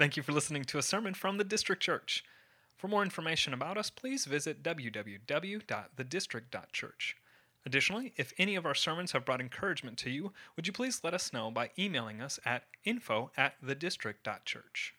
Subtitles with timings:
[0.00, 2.24] Thank you for listening to a sermon from the District Church.
[2.78, 7.16] For more information about us, please visit www.thedistrict.church.
[7.66, 11.12] Additionally, if any of our sermons have brought encouragement to you, would you please let
[11.12, 14.94] us know by emailing us at info at thedistrict.church.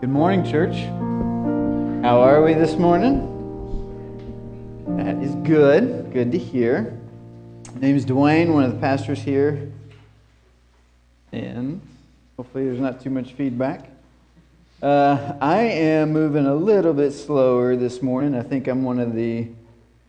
[0.00, 0.76] Good morning, church.
[2.04, 3.26] How are we this morning?
[4.96, 6.12] That is good.
[6.12, 6.96] Good to hear.
[7.74, 9.72] My name is Dwayne, one of the pastors here.
[11.32, 11.80] And
[12.40, 13.90] hopefully, there's not too much feedback.
[14.82, 18.34] Uh, I am moving a little bit slower this morning.
[18.34, 19.46] I think I'm one of the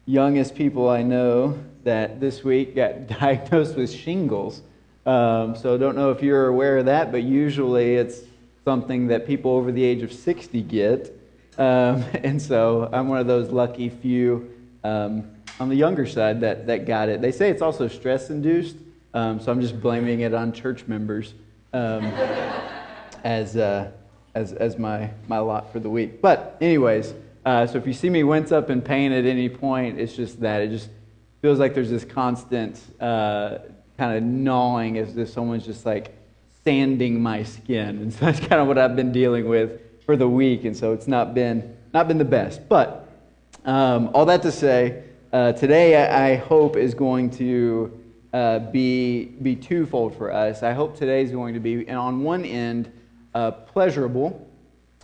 [0.06, 4.62] youngest people I know that this week got diagnosed with shingles.
[5.06, 8.22] Um, so I don't know if you're aware of that, but usually it's
[8.64, 11.14] something that people over the age of 60 get.
[11.58, 14.50] Um, and so I'm one of those lucky few
[14.86, 15.30] um,
[15.60, 17.20] on the younger side that, that got it.
[17.20, 18.78] They say it's also stress induced,
[19.14, 21.34] um, so I'm just blaming it on church members
[21.74, 22.06] um,
[23.24, 23.92] as, uh,
[24.36, 26.22] as, as my, my lot for the week.
[26.22, 27.14] But, anyways,
[27.46, 30.40] uh, so if you see me wince up in pain at any point, it's just
[30.42, 30.62] that.
[30.62, 30.90] It just
[31.42, 33.60] feels like there's this constant uh,
[33.98, 36.16] kind of gnawing as if someone's just like
[36.64, 37.98] sanding my skin.
[38.00, 40.66] And so that's kind of what I've been dealing with for the week.
[40.66, 42.68] And so it's not been, not been the best.
[42.70, 43.10] But
[43.66, 45.04] um, all that to say,
[45.34, 48.01] uh, today I, I hope is going to
[48.34, 50.64] uh, be, be twofold for us.
[50.64, 52.92] I hope today is going to be, and on one end,
[53.34, 54.48] uh, pleasurable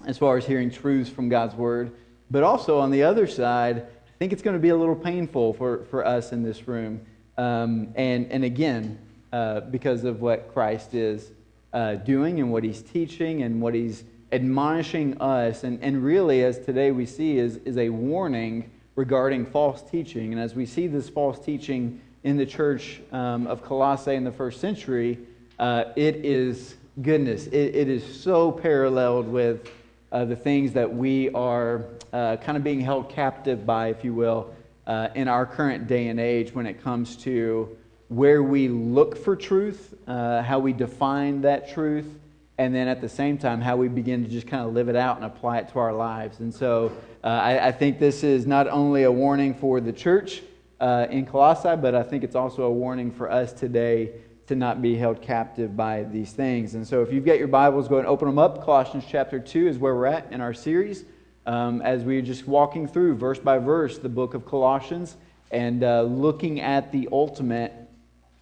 [0.06, 1.92] as far as hearing truths from God's Word,
[2.30, 5.54] but also on the other side, I think it's going to be a little painful
[5.54, 7.02] for, for us in this room.
[7.38, 9.00] Um, and, and again,
[9.32, 11.32] uh, because of what Christ is
[11.74, 15.64] uh, doing and what He's teaching and what He's admonishing us.
[15.64, 20.34] And, and really, as today we see, is, is a warning regarding false teaching.
[20.34, 24.32] And as we see this false teaching, in the church um, of Colossae in the
[24.34, 25.18] first century,
[25.60, 27.48] uh, it is goodness.
[27.48, 29.72] It, it is so paralleled with
[30.12, 34.14] uh, the things that we are uh, kind of being held captive by, if you
[34.14, 34.54] will,
[34.88, 37.78] uh, in our current day and age when it comes to
[38.10, 42.20] where we look for truth, uh, how we define that truth,
[42.58, 44.98] and then at the same time, how we begin to just kind of live it
[44.98, 46.42] out and apply it to our lives.
[46.42, 46.92] And so
[47.24, 50.42] uh, I, I think this is not only a warning for the church
[50.80, 54.12] uh, in Colossae, but I think it's also a warning for us today
[54.48, 56.76] to not be held captive by these things.
[56.76, 58.64] And so if you've got your Bibles, go and open them up.
[58.64, 61.04] Colossians chapter 2 is where we're at in our series
[61.46, 65.18] um, as we're just walking through verse by verse the book of Colossians
[65.52, 67.74] and uh, looking at the ultimate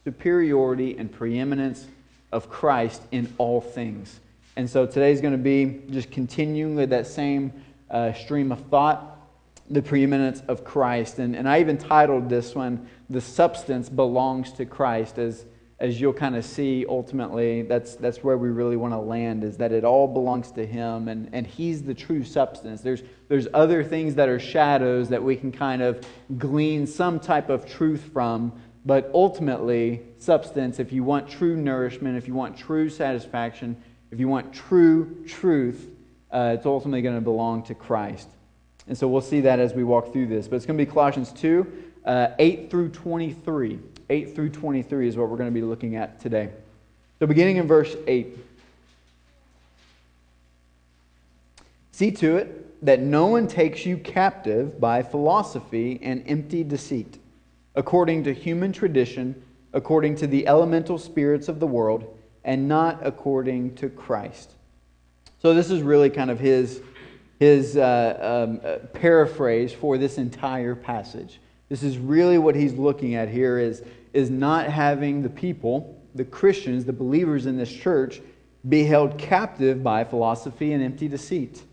[0.03, 1.88] superiority and preeminence
[2.31, 4.19] of Christ in all things.
[4.56, 7.52] And so today's going to be just continuing with that same
[7.90, 9.15] uh, stream of thought
[9.70, 11.20] the preeminence of Christ.
[11.20, 15.46] And, and I even titled this one, The Substance Belongs to Christ, as,
[15.80, 19.58] as you'll kind of see ultimately, that's, that's where we really want to land, is
[19.58, 22.81] that it all belongs to Him, and, and He's the true substance.
[22.81, 26.06] There's, there's other things that are shadows that we can kind of
[26.38, 28.53] glean some type of truth from,
[28.86, 34.28] but ultimately, substance, if you want true nourishment, if you want true satisfaction, if you
[34.28, 35.90] want true truth,
[36.32, 38.30] uh, it's ultimately going to belong to Christ.
[38.88, 40.47] And so we'll see that as we walk through this.
[40.47, 43.79] But it's going to be Colossians 2, uh, 8 through 23.
[44.09, 46.51] 8 through 23 is what we're going to be looking at today.
[47.19, 48.38] So beginning in verse 8.
[51.91, 57.17] See to it that no one takes you captive by philosophy and empty deceit,
[57.73, 59.41] according to human tradition,
[59.73, 64.52] according to the elemental spirits of the world, and not according to Christ.
[65.41, 66.81] So this is really kind of his
[67.40, 71.40] his uh, um, uh, paraphrase for this entire passage.
[71.69, 76.25] This is really what he's looking at here is, is not having the people, the
[76.25, 78.22] Christians, the believers in this church,
[78.69, 81.63] be held captive by philosophy and empty deceit.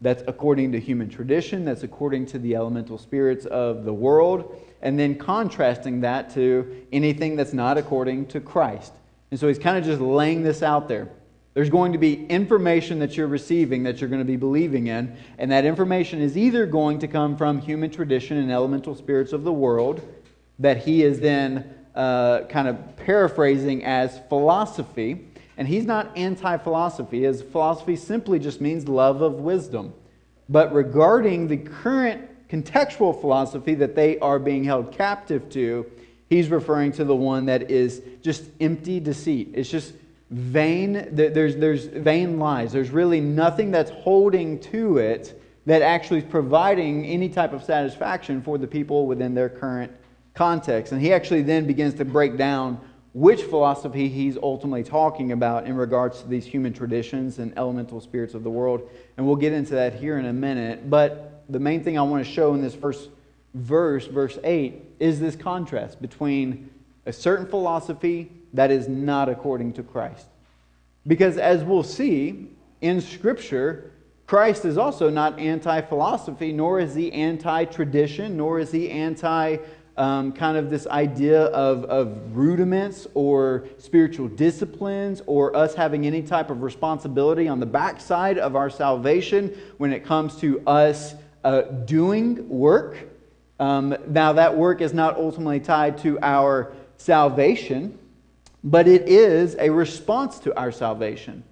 [0.00, 4.98] That's according to human tradition, that's according to the elemental spirits of the world, and
[4.98, 8.92] then contrasting that to anything that's not according to Christ.
[9.30, 11.08] And so he's kind of just laying this out there.
[11.54, 15.16] There's going to be information that you're receiving that you're going to be believing in,
[15.38, 19.44] and that information is either going to come from human tradition and elemental spirits of
[19.44, 20.00] the world,
[20.58, 25.28] that he is then uh, kind of paraphrasing as philosophy.
[25.58, 29.92] And he's not anti philosophy, as philosophy simply just means love of wisdom.
[30.48, 35.86] But regarding the current contextual philosophy that they are being held captive to,
[36.30, 39.50] he's referring to the one that is just empty deceit.
[39.54, 39.92] It's just
[40.32, 42.72] vain, there's, there's vain lies.
[42.72, 48.42] There's really nothing that's holding to it that actually is providing any type of satisfaction
[48.42, 49.92] for the people within their current
[50.34, 50.92] context.
[50.92, 52.80] And he actually then begins to break down
[53.12, 58.32] which philosophy he's ultimately talking about in regards to these human traditions and elemental spirits
[58.32, 58.88] of the world.
[59.18, 60.88] And we'll get into that here in a minute.
[60.88, 63.10] But the main thing I want to show in this first
[63.52, 66.70] verse, verse 8, is this contrast between
[67.04, 70.26] a certain philosophy that is not according to Christ.
[71.06, 72.48] Because as we'll see
[72.80, 73.92] in Scripture,
[74.26, 79.58] Christ is also not anti philosophy, nor is he anti tradition, nor is he anti
[79.96, 86.22] um, kind of this idea of, of rudiments or spiritual disciplines or us having any
[86.22, 91.14] type of responsibility on the backside of our salvation when it comes to us
[91.44, 92.96] uh, doing work.
[93.60, 97.98] Um, now, that work is not ultimately tied to our salvation,
[98.64, 101.42] but it is a response to our salvation.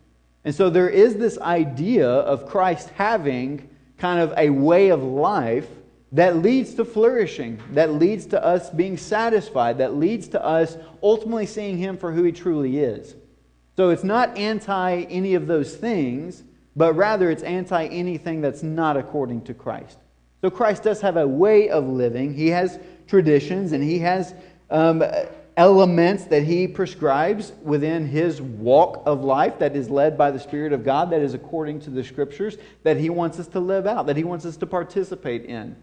[0.44, 3.68] And so there is this idea of Christ having
[3.98, 5.68] kind of a way of life
[6.12, 11.46] that leads to flourishing, that leads to us being satisfied, that leads to us ultimately
[11.46, 13.14] seeing Him for who He truly is.
[13.76, 16.42] So it's not anti any of those things,
[16.74, 19.98] but rather it's anti anything that's not according to Christ.
[20.40, 24.34] So Christ does have a way of living, He has traditions, and He has
[24.70, 25.04] um,
[25.60, 30.72] elements that He prescribes within His walk of life that is led by the Spirit
[30.72, 34.06] of God, that is according to the Scriptures, that He wants us to live out,
[34.06, 35.76] that He wants us to participate in.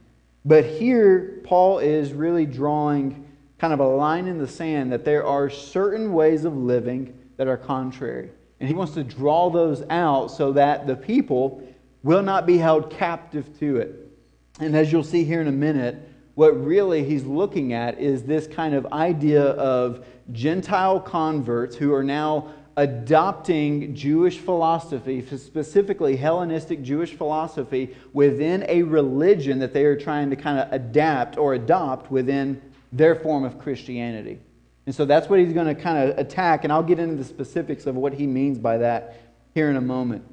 [0.43, 3.27] But here, Paul is really drawing
[3.59, 7.47] kind of a line in the sand that there are certain ways of living that
[7.47, 8.31] are contrary.
[8.59, 11.61] And he wants to draw those out so that the people
[12.01, 14.11] will not be held captive to it.
[14.59, 15.97] And as you'll see here in a minute,
[16.37, 22.03] what really he's looking at is this kind of idea of Gentile converts who are
[22.03, 30.29] now adopting Jewish philosophy, specifically Hellenistic Jewish philosophy, within a religion that they are trying
[30.29, 32.61] to kind of adapt or adopt within
[32.91, 34.39] their form of Christianity.
[34.85, 37.23] And so that's what he's going to kind of attack, and I'll get into the
[37.23, 39.21] specifics of what he means by that
[39.55, 40.23] here in a moment.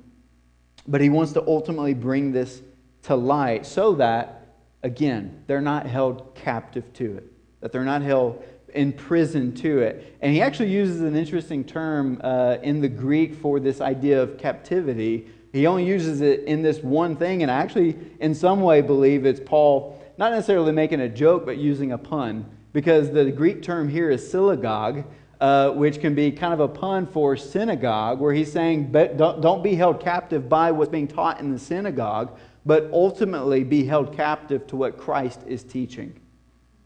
[0.86, 2.60] But he wants to ultimately bring this
[3.04, 4.44] to light so that,
[4.84, 8.44] again, they're not held captive to it, that they're not held
[8.75, 10.16] in prison to it.
[10.20, 14.36] And he actually uses an interesting term uh, in the Greek for this idea of
[14.36, 15.28] captivity.
[15.52, 19.25] He only uses it in this one thing, and I actually, in some way, believe
[19.25, 23.88] it's Paul not necessarily making a joke, but using a pun, because the Greek term
[23.88, 25.04] here is sylagogeo.
[25.40, 29.62] Uh, which can be kind of a pun for synagogue, where he's saying, don't, don't
[29.62, 34.66] be held captive by what's being taught in the synagogue, but ultimately be held captive
[34.69, 36.19] to what Christ is teaching.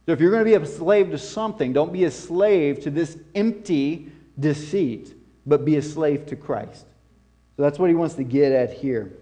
[0.07, 2.91] So if you're going to be a slave to something, don't be a slave to
[2.91, 4.11] this empty
[4.41, 5.15] deceit,
[5.47, 6.87] but be a slave to Christ.
[7.57, 9.13] So that's what he wants to get at here.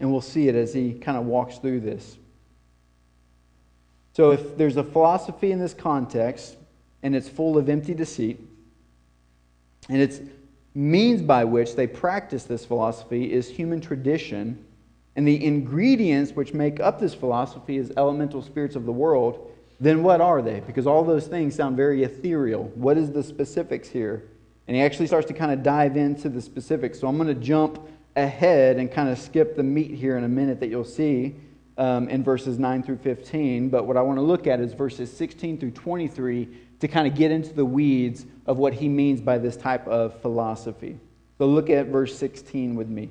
[0.00, 2.16] And we'll see it as he kind of walks through this.
[4.12, 6.56] So if there's a philosophy in this context,
[7.02, 8.40] and it's full of empty deceit,
[9.88, 10.20] and its
[10.74, 14.64] means by which they practice this philosophy is human tradition,
[15.20, 20.02] and the ingredients which make up this philosophy is elemental spirits of the world, then
[20.02, 20.60] what are they?
[20.60, 22.72] Because all those things sound very ethereal.
[22.74, 24.24] What is the specifics here?
[24.66, 26.98] And he actually starts to kind of dive into the specifics.
[26.98, 27.86] So I'm going to jump
[28.16, 31.36] ahead and kind of skip the meat here in a minute that you'll see
[31.76, 33.68] um, in verses 9 through 15.
[33.68, 36.48] But what I want to look at is verses 16 through 23
[36.80, 40.18] to kind of get into the weeds of what he means by this type of
[40.22, 40.98] philosophy.
[41.36, 43.10] So look at verse 16 with me.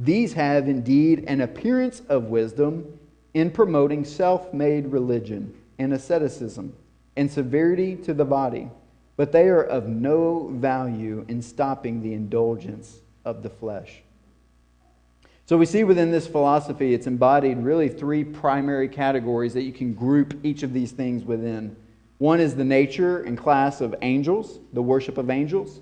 [0.00, 2.98] These have indeed an appearance of wisdom
[3.34, 6.74] in promoting self made religion and asceticism
[7.16, 8.70] and severity to the body,
[9.18, 14.00] but they are of no value in stopping the indulgence of the flesh.
[15.44, 19.92] So we see within this philosophy, it's embodied really three primary categories that you can
[19.92, 21.76] group each of these things within.
[22.16, 25.80] One is the nature and class of angels, the worship of angels.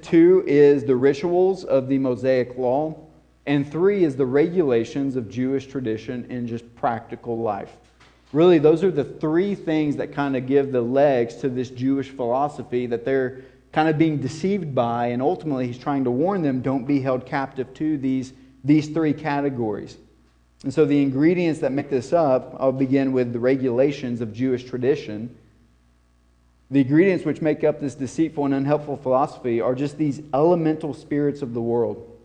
[0.00, 3.05] Two is the rituals of the Mosaic law.
[3.46, 7.76] And three is the regulations of Jewish tradition in just practical life.
[8.32, 12.10] Really, those are the three things that kind of give the legs to this Jewish
[12.10, 15.08] philosophy that they're kind of being deceived by.
[15.08, 18.32] And ultimately, he's trying to warn them don't be held captive to these,
[18.64, 19.96] these three categories.
[20.64, 24.64] And so, the ingredients that make this up, I'll begin with the regulations of Jewish
[24.64, 25.36] tradition.
[26.72, 31.42] The ingredients which make up this deceitful and unhelpful philosophy are just these elemental spirits
[31.42, 32.15] of the world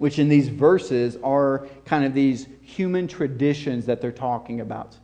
[0.00, 4.96] which in these verses are kind of these human traditions that they're talking about.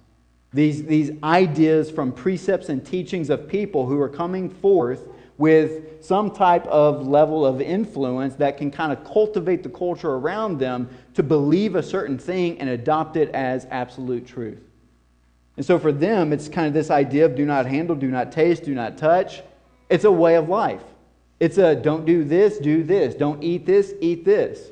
[0.55, 6.31] These, these ideas from precepts and teachings of people who are coming forth with some
[6.31, 11.23] type of level of influence that can kind of cultivate the culture around them to
[11.23, 14.63] believe a certain thing and adopt it as absolute truth.
[15.59, 18.33] And so for them, it's kind of this idea of do not handle, do not
[18.33, 19.43] taste, do not touch.
[19.91, 20.85] It's a way of life.
[21.39, 23.15] It's a don't do this, do this.
[23.15, 24.71] Don't eat this, eat this.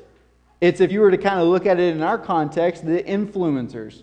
[0.65, 4.01] It's, if you were to kind of look at it in our context, the influencers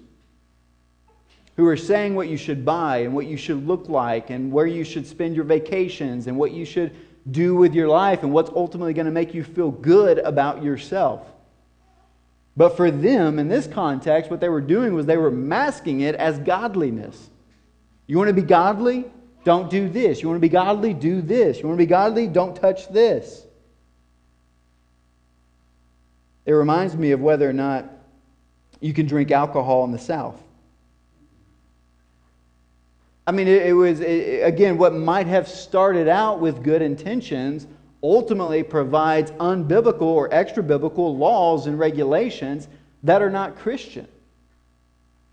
[1.57, 4.69] who are saying what you should buy and what you should look like and where
[4.69, 6.95] you should spend your vacations and what you should
[7.33, 11.27] do with your life and what's ultimately going to make you feel good about yourself.
[12.57, 16.15] But for them, in this context, what they were doing was they were masking it
[16.15, 17.29] as godliness.
[18.07, 19.07] You want to be godly?
[19.43, 20.23] Don't do this.
[20.23, 20.95] You want to be godly?
[20.95, 21.59] Do this.
[21.59, 22.29] You want to be godly?
[22.29, 23.47] Don't touch this.
[26.45, 27.89] It reminds me of whether or not
[28.81, 30.41] you can drink alcohol in the South.
[33.27, 37.67] I mean, it, it was, it, again, what might have started out with good intentions
[38.03, 42.67] ultimately provides unbiblical or extra biblical laws and regulations
[43.05, 44.09] that are not Christian.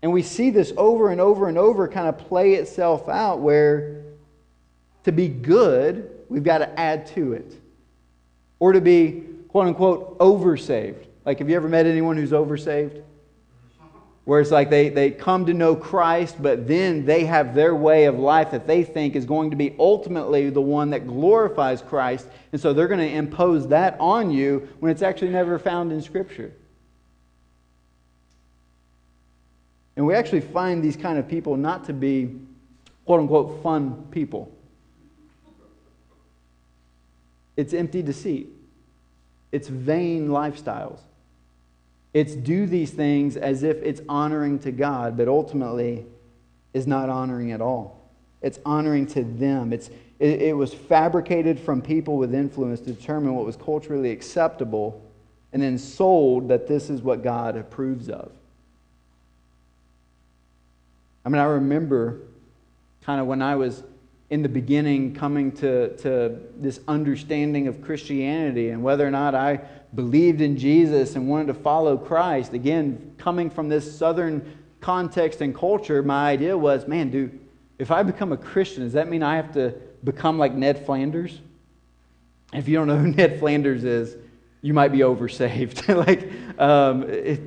[0.02, 4.04] And we see this over and over and over kind of play itself out where
[5.04, 7.52] to be good, we've got to add to it.
[8.60, 11.06] Or to be quote unquote oversaved.
[11.24, 13.02] Like, have you ever met anyone who's oversaved?
[14.24, 18.04] Where it's like they, they come to know Christ, but then they have their way
[18.04, 22.28] of life that they think is going to be ultimately the one that glorifies Christ.
[22.52, 26.00] And so they're going to impose that on you when it's actually never found in
[26.00, 26.52] Scripture.
[29.96, 32.36] And we actually find these kind of people not to be,
[33.06, 34.52] quote unquote, fun people.
[37.56, 38.48] It's empty deceit.
[39.52, 41.00] It's vain lifestyles.
[42.12, 46.06] It's do these things as if it's honoring to God, but ultimately
[46.72, 48.00] is not honoring at all.
[48.42, 49.72] It's honoring to them.
[49.72, 55.02] It's, it, it was fabricated from people with influence to determine what was culturally acceptable
[55.52, 58.30] and then sold that this is what God approves of.
[61.24, 62.20] I mean, I remember
[63.02, 63.82] kind of when I was
[64.30, 69.60] in the beginning coming to, to this understanding of Christianity and whether or not I
[69.94, 72.52] believed in Jesus and wanted to follow Christ.
[72.52, 77.40] Again, coming from this southern context and culture, my idea was man, dude,
[77.78, 81.40] if I become a Christian, does that mean I have to become like Ned Flanders?
[82.52, 84.16] If you don't know who Ned Flanders is,
[84.62, 85.88] you might be oversaved.
[86.06, 87.40] like, um, it,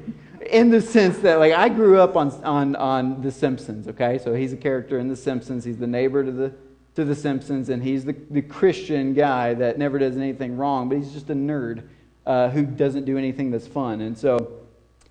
[0.49, 4.17] in the sense that like I grew up on, on, on The Simpsons, okay?
[4.17, 5.63] So he's a character in The Simpsons.
[5.63, 6.53] He's the neighbor to the
[6.95, 10.97] to The Simpsons, and he's the, the Christian guy that never does anything wrong, but
[10.97, 11.83] he's just a nerd
[12.25, 14.01] uh, who doesn't do anything that's fun.
[14.01, 14.59] And so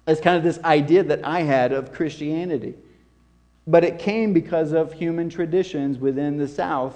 [0.07, 2.75] it's kind of this idea that I had of Christianity.
[3.67, 6.95] But it came because of human traditions within the South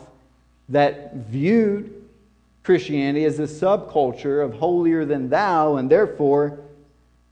[0.69, 2.05] that viewed
[2.65, 6.59] Christianity as a subculture of holier than thou, and therefore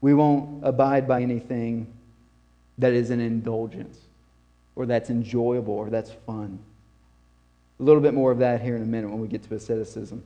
[0.01, 1.93] we won't abide by anything
[2.79, 3.99] that is an indulgence
[4.77, 6.59] or that's enjoyable or that's fun.
[7.81, 10.23] A little bit more of that here in a minute when we get to asceticism.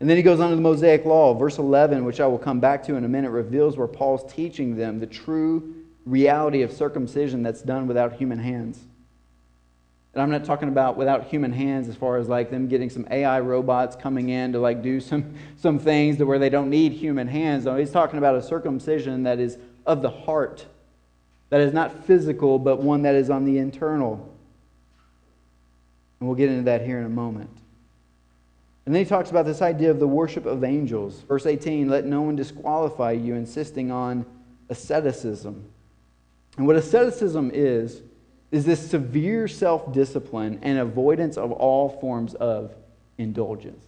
[0.00, 1.34] And then he goes on to the Mosaic Law.
[1.34, 4.76] Verse 11, which I will come back to in a minute, reveals where Paul's teaching
[4.76, 8.80] them the true reality of circumcision that's done without human hands.
[10.12, 13.06] And I'm not talking about without human hands as far as like them getting some
[13.10, 16.92] AI robots coming in to like do some, some things to where they don't need
[16.92, 17.64] human hands.
[17.64, 20.66] No, he's talking about a circumcision that is of the heart,
[21.50, 24.35] that is not physical, but one that is on the internal.
[26.20, 27.50] And we'll get into that here in a moment.
[28.86, 31.20] And then he talks about this idea of the worship of angels.
[31.28, 34.24] Verse 18 let no one disqualify you, insisting on
[34.68, 35.68] asceticism.
[36.56, 38.02] And what asceticism is,
[38.52, 42.74] is this severe self discipline and avoidance of all forms of
[43.18, 43.84] indulgence.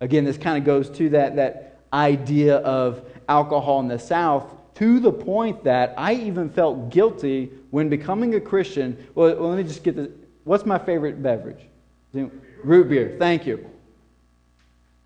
[0.00, 5.00] Again, this kind of goes to that, that idea of alcohol in the South to
[5.00, 8.96] the point that I even felt guilty when becoming a Christian.
[9.14, 10.08] Well, well let me just get this.
[10.44, 11.60] What's my favorite beverage?
[12.12, 13.16] Root beer.
[13.18, 13.70] Thank you.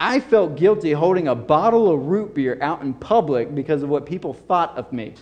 [0.00, 4.06] I felt guilty holding a bottle of root beer out in public because of what
[4.06, 5.14] people thought of me.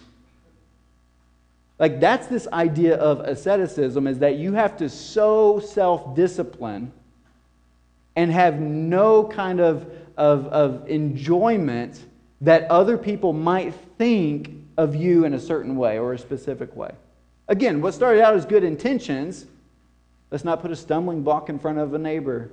[1.78, 6.92] Like that's this idea of asceticism is that you have to so self-discipline
[8.16, 12.04] and have no kind of, of, of enjoyment
[12.40, 16.92] that other people might think of you in a certain way or a specific way.
[17.48, 19.46] Again, what started out as good intentions,
[20.32, 22.50] let's not put a stumbling block in front of a neighbor,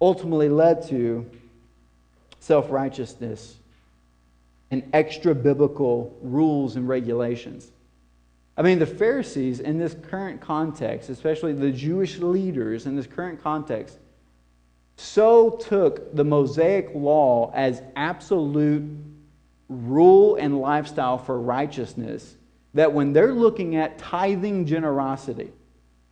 [0.00, 1.24] ultimately led to
[2.40, 3.56] self righteousness
[4.70, 7.70] and extra biblical rules and regulations.
[8.56, 13.42] I mean, the Pharisees in this current context, especially the Jewish leaders in this current
[13.42, 13.96] context,
[14.96, 18.82] so took the Mosaic law as absolute
[19.68, 22.34] rule and lifestyle for righteousness
[22.74, 25.52] that when they're looking at tithing generosity,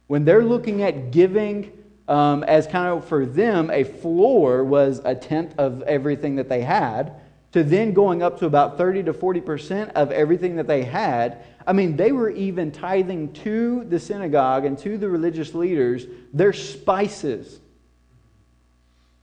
[0.07, 1.73] when they're looking at giving
[2.09, 6.61] um, as kind of for them, a floor was a tenth of everything that they
[6.61, 7.21] had,
[7.53, 11.45] to then going up to about 30 to 40% of everything that they had.
[11.67, 16.53] I mean, they were even tithing to the synagogue and to the religious leaders their
[16.53, 17.61] spices.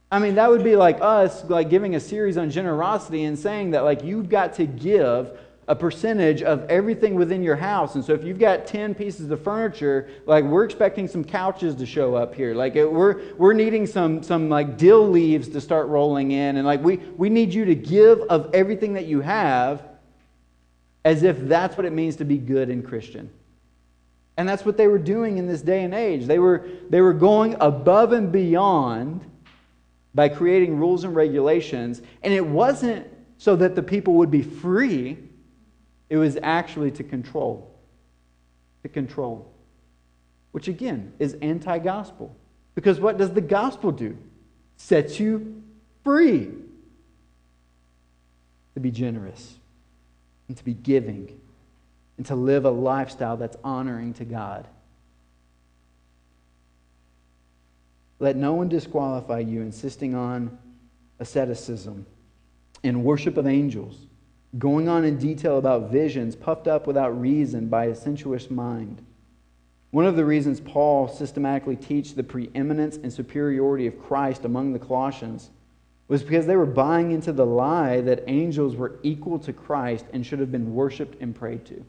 [0.10, 3.72] I mean, that would be like us like giving a series on generosity and saying
[3.72, 7.96] that like you've got to give a percentage of everything within your house.
[7.96, 11.86] And so if you've got 10 pieces of furniture, like we're expecting some couches to
[11.86, 12.56] show up here.
[12.56, 16.58] Like it, we're, we're needing some, some like dill leaves to start rolling in.
[16.58, 19.84] And like we, we need you to give of everything that you have
[21.06, 23.30] as if that's what it means to be good and Christian.
[24.38, 26.26] And that's what they were doing in this day and age.
[26.26, 29.22] They were, they were going above and beyond
[30.16, 32.02] by creating rules and regulations.
[32.24, 35.18] And it wasn't so that the people would be free
[36.12, 37.74] it was actually to control.
[38.84, 39.50] To control.
[40.52, 42.36] Which again is anti gospel.
[42.76, 44.18] Because what does the gospel do?
[44.76, 45.64] Sets you
[46.04, 46.50] free.
[48.74, 49.56] To be generous
[50.50, 51.40] and to be giving
[52.18, 54.68] and to live a lifestyle that's honoring to God.
[58.20, 60.58] Let no one disqualify you insisting on
[61.20, 62.06] asceticism
[62.84, 64.08] and worship of angels
[64.58, 69.02] going on in detail about visions, puffed up without reason by a sensuous mind.
[69.92, 74.80] One of the reasons Paul systematically teaches the preeminence and superiority of Christ among the
[74.80, 75.50] Colossians
[76.08, 80.26] was because they were buying into the lie that angels were equal to Christ and
[80.26, 81.86] should have been worshiped and prayed to.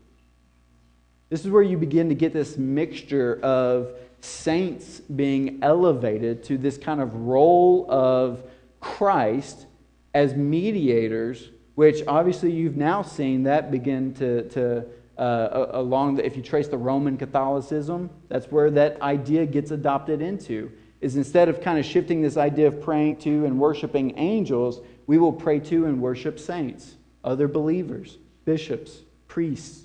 [1.28, 6.76] This is where you begin to get this mixture of saints being elevated to this
[6.78, 8.44] kind of role of
[8.80, 9.66] Christ
[10.14, 14.84] as mediators which obviously you've now seen that begin to, to
[15.18, 20.20] uh, along the, if you trace the Roman Catholicism, that's where that idea gets adopted
[20.20, 20.70] into.
[21.00, 25.18] Is instead of kind of shifting this idea of praying to and worshiping angels, we
[25.18, 29.82] will pray to and worship saints, other believers, bishops, priests,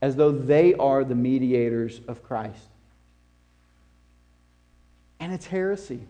[0.00, 2.68] as though they are the mediators of Christ.
[5.18, 6.00] And it's heresy.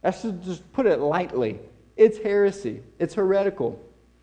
[0.00, 1.58] That's to just put it lightly.
[2.00, 3.78] It's heresy, it's heretical.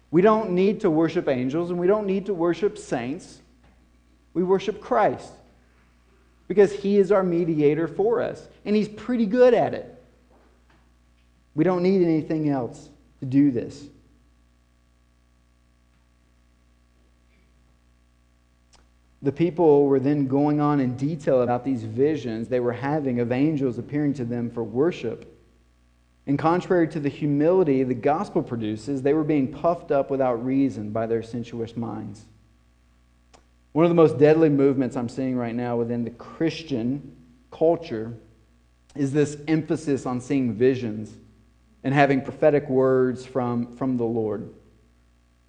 [0.09, 3.39] We don't need to worship angels and we don't need to worship saints.
[4.33, 5.31] We worship Christ
[6.47, 9.93] because he is our mediator for us, and he's pretty good at it.
[11.53, 13.85] We don't need anything else to do this.
[19.21, 23.31] The people were then going on in detail about these visions they were having of
[23.31, 25.36] angels appearing to them for worship.
[26.27, 30.91] And contrary to the humility the gospel produces, they were being puffed up without reason
[30.91, 32.25] by their sensuous minds.
[33.71, 37.15] One of the most deadly movements I'm seeing right now within the Christian
[37.49, 38.13] culture
[38.95, 41.13] is this emphasis on seeing visions
[41.83, 44.53] and having prophetic words from, from the Lord.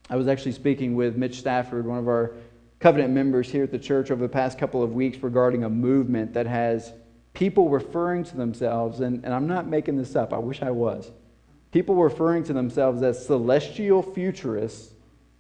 [0.09, 2.35] I was actually speaking with Mitch Stafford, one of our
[2.79, 6.35] covenant members here at the church, over the past couple of weeks regarding a movement
[6.35, 6.93] that has
[7.39, 11.13] people referring to themselves, and, and I'm not making this up, I wish I was.
[11.71, 14.93] People referring to themselves as celestial futurists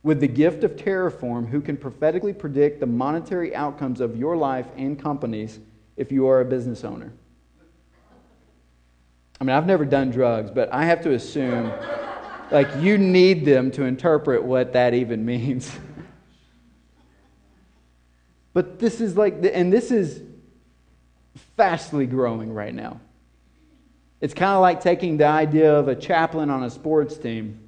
[0.04, 4.66] with the gift of terraform who can prophetically predict the monetary outcomes of your life
[4.76, 5.58] and companies
[5.96, 7.12] if you are a business owner.
[9.40, 11.72] I mean, I've never done drugs, but I have to assume
[12.52, 15.76] like you need them to interpret what that even means.
[18.52, 20.27] but this is like, and this is
[21.58, 23.00] fastly growing right now.
[24.20, 27.60] It's kind of like taking the idea of a chaplain on a sports team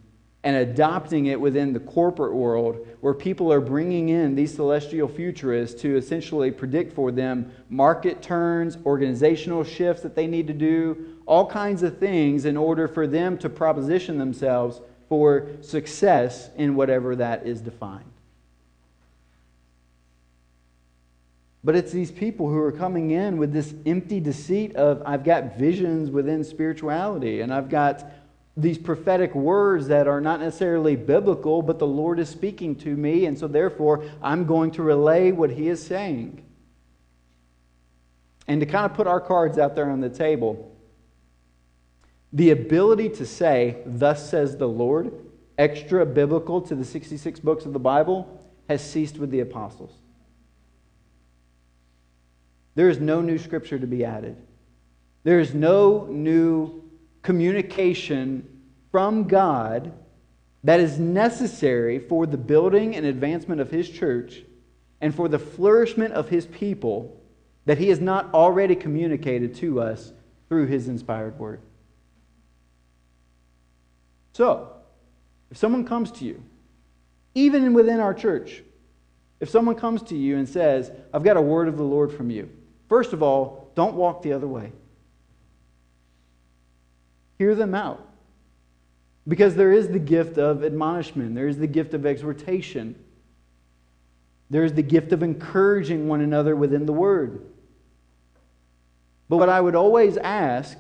[0.43, 5.83] and adopting it within the corporate world where people are bringing in these celestial futurists
[5.83, 11.45] to essentially predict for them market turns, organizational shifts that they need to do, all
[11.45, 17.45] kinds of things in order for them to proposition themselves for success in whatever that
[17.45, 18.10] is defined.
[21.63, 25.59] But it's these people who are coming in with this empty deceit of, I've got
[25.59, 28.05] visions within spirituality, and I've got
[28.57, 33.27] these prophetic words that are not necessarily biblical, but the Lord is speaking to me,
[33.27, 36.45] and so therefore I'm going to relay what He is saying.
[38.49, 40.75] And to kind of put our cards out there on the table,
[42.33, 45.13] the ability to say, Thus says the Lord,
[45.59, 49.93] extra biblical to the 66 books of the Bible, has ceased with the apostles.
[52.75, 54.37] There is no new scripture to be added.
[55.23, 56.83] There is no new
[57.23, 58.47] communication
[58.91, 59.93] from God
[60.65, 64.43] that is necessary for the building and advancement of His church
[65.01, 67.21] and for the flourishment of His people
[67.67, 70.13] that He has not already communicated to us
[70.49, 71.61] through His inspired word.
[74.33, 74.73] So,
[75.51, 76.43] if someone comes to you,
[77.35, 78.63] even within our church,
[79.41, 82.31] if someone comes to you and says, I've got a word of the Lord from
[82.31, 82.51] you,
[82.91, 84.73] first of all, don't walk the other way.
[87.39, 88.07] Hear them out.
[89.27, 92.95] Because there is the gift of admonishment, there is the gift of exhortation,
[94.51, 97.47] there is the gift of encouraging one another within the word.
[99.29, 100.77] But what I would always ask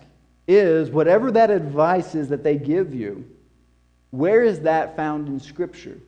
[0.49, 3.25] is whatever that advice is that they give you,
[4.11, 6.01] where is that found in Scripture?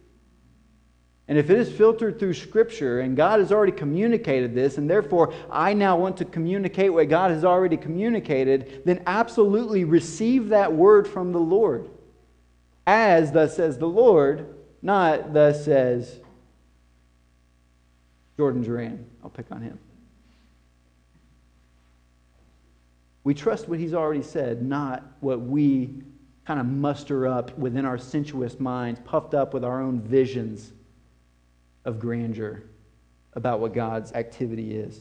[1.29, 5.33] And if it is filtered through Scripture and God has already communicated this, and therefore
[5.51, 11.07] I now want to communicate what God has already communicated, then absolutely receive that word
[11.07, 11.89] from the Lord.
[12.87, 16.19] As thus says the Lord, not thus says
[18.37, 19.07] Jordan Duran.
[19.23, 19.79] I'll pick on him.
[23.23, 26.03] We trust what he's already said, not what we
[26.45, 30.73] kind of muster up within our sensuous minds, puffed up with our own visions
[31.85, 32.63] of grandeur
[33.35, 35.01] about what God's activity is.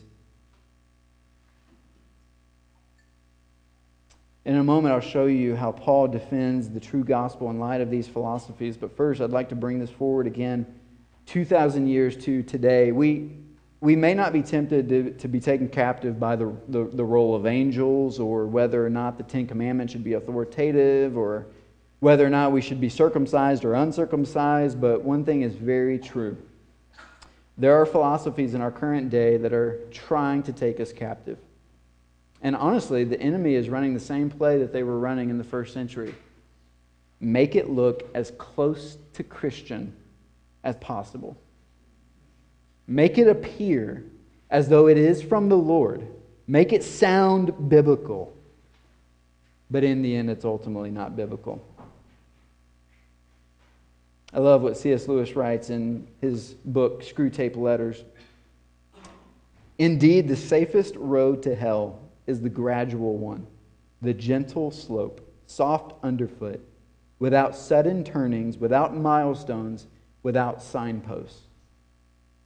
[4.44, 7.92] In a moment, I'll show you how Paul defends the true gospel in light of
[7.92, 8.76] these philosophies.
[8.76, 10.66] But first, I'd like to bring this forward again
[11.28, 12.92] 2,000 years to today.
[12.92, 13.38] We,
[13.82, 17.36] we may not be tempted to, to be taken captive by the, the, the role
[17.36, 21.46] of angels or whether or not the Ten Commandments should be authoritative or
[22.00, 24.82] whether or not we should be circumcised or uncircumcised.
[24.82, 26.36] But one thing is very true
[27.58, 31.38] there are philosophies in our current day that are trying to take us captive.
[32.42, 35.44] And honestly, the enemy is running the same play that they were running in the
[35.44, 36.16] first century.
[37.20, 39.96] Make it look as close to Christian
[40.64, 41.38] as possible.
[42.88, 44.04] Make it appear
[44.50, 46.08] as though it is from the Lord.
[46.48, 48.34] Make it sound biblical.
[49.70, 51.64] But in the end, it's ultimately not biblical.
[54.34, 55.08] I love what C.S.
[55.08, 58.04] Lewis writes in his book, Screwtape Letters.
[59.78, 63.46] Indeed, the safest road to hell is the gradual one,
[64.02, 66.66] the gentle slope, soft underfoot,
[67.20, 69.88] without sudden turnings, without milestones,
[70.24, 71.42] without signposts.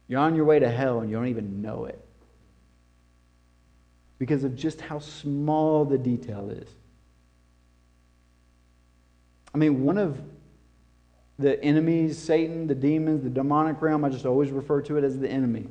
[0.08, 2.00] You're on your way to hell and you don't even know it
[4.18, 6.68] because of just how small the detail is.
[9.54, 10.20] I mean, one of
[11.38, 15.18] the enemies, Satan, the demons, the demonic realm, I just always refer to it as
[15.18, 15.66] the enemy.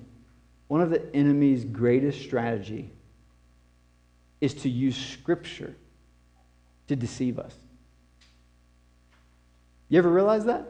[0.68, 2.92] One of the enemy's greatest strategy
[4.42, 5.76] is to use Scripture
[6.88, 7.56] to deceive us.
[9.90, 10.68] You ever realize that?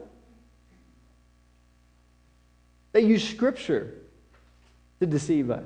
[2.92, 3.94] They use Scripture
[5.00, 5.64] to deceive us.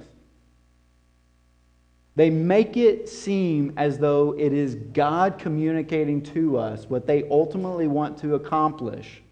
[2.21, 7.89] They make it seem as though it is God communicating to us what they ultimately
[7.89, 9.23] want to accomplish.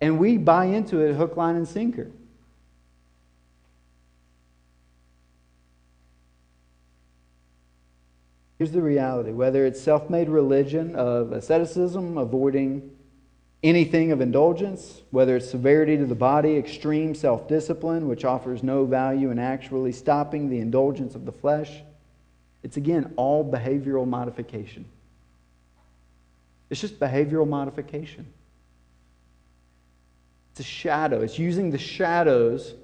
[0.00, 2.10] And we buy into it hook, line, and sinker.
[8.58, 12.90] Here's the reality whether it's self made religion of asceticism, avoiding
[13.62, 18.84] anything of indulgence, whether it's severity to the body, extreme self discipline, which offers no
[18.84, 21.82] value in actually stopping the indulgence of the flesh.
[22.62, 24.84] It's again all behavioral modification.
[26.70, 28.26] It's just behavioral modification.
[30.52, 31.22] It's a shadow.
[31.22, 32.74] It's using the shadows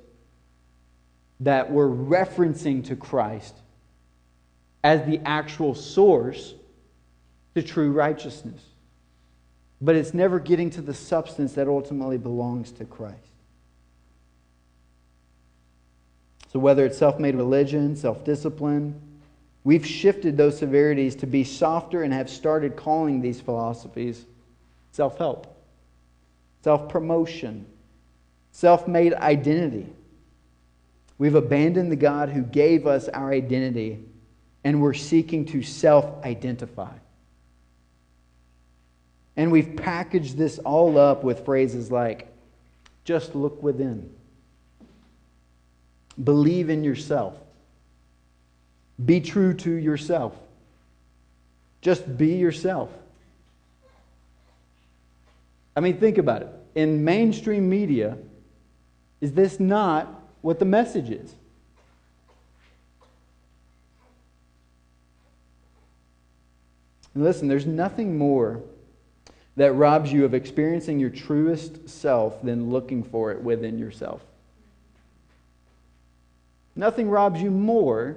[1.40, 3.54] that we're referencing to Christ
[4.82, 6.54] as the actual source
[7.54, 8.60] to true righteousness
[9.80, 13.18] but it's never getting to the substance that ultimately belongs to Christ.
[16.52, 19.00] So, whether it's self made religion, self discipline,
[19.64, 24.24] we've shifted those severities to be softer and have started calling these philosophies
[24.92, 25.52] self help,
[26.62, 27.66] self promotion,
[28.52, 29.92] self made identity.
[31.18, 34.04] We've abandoned the God who gave us our identity,
[34.62, 36.92] and we're seeking to self identify.
[39.36, 42.28] And we've packaged this all up with phrases like,
[43.04, 44.10] just look within,
[46.22, 47.36] believe in yourself,
[49.04, 50.34] be true to yourself,
[51.82, 52.90] just be yourself.
[55.76, 56.48] I mean, think about it.
[56.76, 58.16] In mainstream media,
[59.20, 61.34] is this not what the message is?
[67.14, 68.60] And listen, there's nothing more
[69.56, 74.20] that robs you of experiencing your truest self than looking for it within yourself.
[76.76, 78.16] Nothing robs you more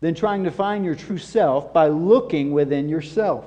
[0.00, 3.44] than trying to find your true self by looking within yourself.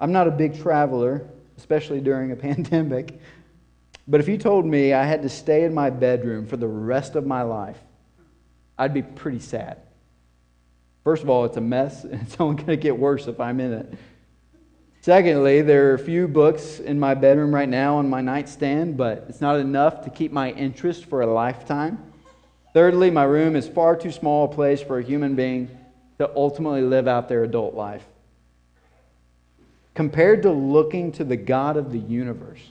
[0.00, 1.26] I'm not a big traveler,
[1.58, 3.20] especially during a pandemic,
[4.06, 7.16] but if you told me I had to stay in my bedroom for the rest
[7.16, 7.78] of my life,
[8.78, 9.78] I'd be pretty sad.
[11.04, 13.60] First of all, it's a mess, and it's only going to get worse if I'm
[13.60, 13.94] in it.
[15.02, 19.26] Secondly, there are a few books in my bedroom right now on my nightstand, but
[19.28, 21.98] it's not enough to keep my interest for a lifetime.
[22.72, 25.76] Thirdly, my room is far too small a place for a human being
[26.18, 28.04] to ultimately live out their adult life.
[29.94, 32.62] Compared to looking to the God of the universe,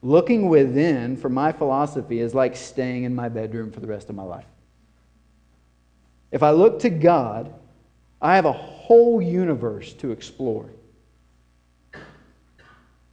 [0.00, 4.16] looking within for my philosophy is like staying in my bedroom for the rest of
[4.16, 4.46] my life.
[6.32, 7.52] If I look to God,
[8.18, 10.70] I have a whole universe to explore.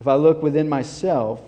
[0.06, 1.41] If I look within myself,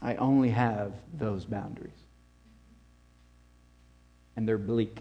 [0.00, 1.92] I only have those boundaries.
[4.34, 4.96] And they're bleak.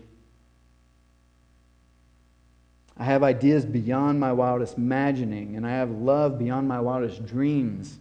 [2.98, 7.98] I have ideas beyond my wildest imagining, and I have love beyond my wildest dreams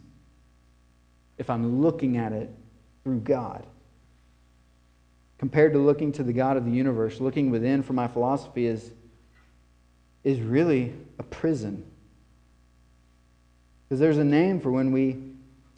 [1.39, 2.51] if I'm looking at it
[3.05, 3.65] through God.
[5.39, 8.91] Compared to looking to the God of the universe, looking within for my philosophy is
[10.25, 11.85] is really a prison.
[13.89, 15.19] Because there's a name for when we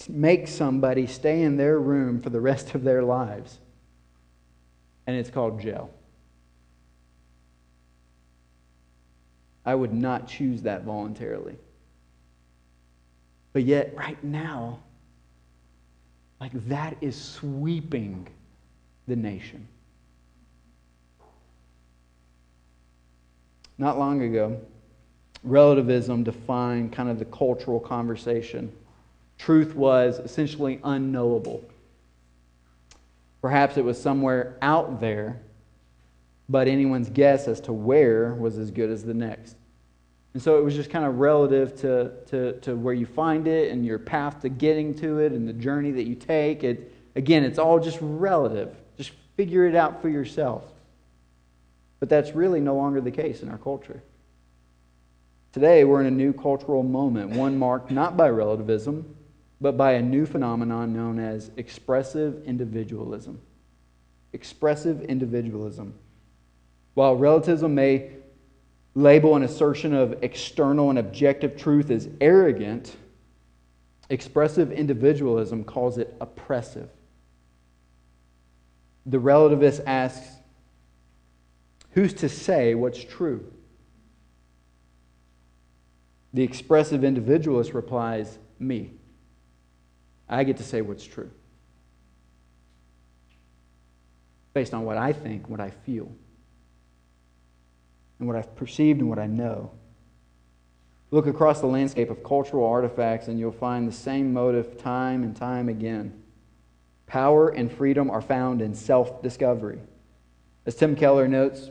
[0.08, 3.58] make somebody stay in their room for the rest of their lives,
[5.06, 5.90] and it's called jail.
[9.64, 11.56] I would not choose that voluntarily.
[13.52, 14.80] But yet, right now,
[16.40, 18.26] like that is sweeping
[19.06, 19.68] the nation.
[23.78, 24.60] Not long ago,
[25.42, 28.72] relativism defined kind of the cultural conversation.
[29.38, 31.64] Truth was essentially unknowable.
[33.40, 35.40] Perhaps it was somewhere out there,
[36.48, 39.56] but anyone's guess as to where was as good as the next.
[40.34, 43.70] And so it was just kind of relative to, to, to where you find it
[43.70, 46.64] and your path to getting to it and the journey that you take.
[46.64, 48.74] It, again, it's all just relative.
[48.96, 50.64] Just figure it out for yourself.
[52.02, 54.02] But that's really no longer the case in our culture.
[55.52, 59.14] Today, we're in a new cultural moment, one marked not by relativism,
[59.60, 63.40] but by a new phenomenon known as expressive individualism.
[64.32, 65.94] Expressive individualism.
[66.94, 68.10] While relativism may
[68.96, 72.96] label an assertion of external and objective truth as arrogant,
[74.10, 76.90] expressive individualism calls it oppressive.
[79.06, 80.41] The relativist asks,
[81.92, 83.52] Who's to say what's true?
[86.32, 88.92] The expressive individualist replies, Me.
[90.28, 91.30] I get to say what's true
[94.54, 96.10] based on what I think, what I feel,
[98.18, 99.70] and what I've perceived and what I know.
[101.10, 105.36] Look across the landscape of cultural artifacts, and you'll find the same motive time and
[105.36, 106.22] time again.
[107.06, 109.78] Power and freedom are found in self discovery.
[110.64, 111.70] As Tim Keller notes,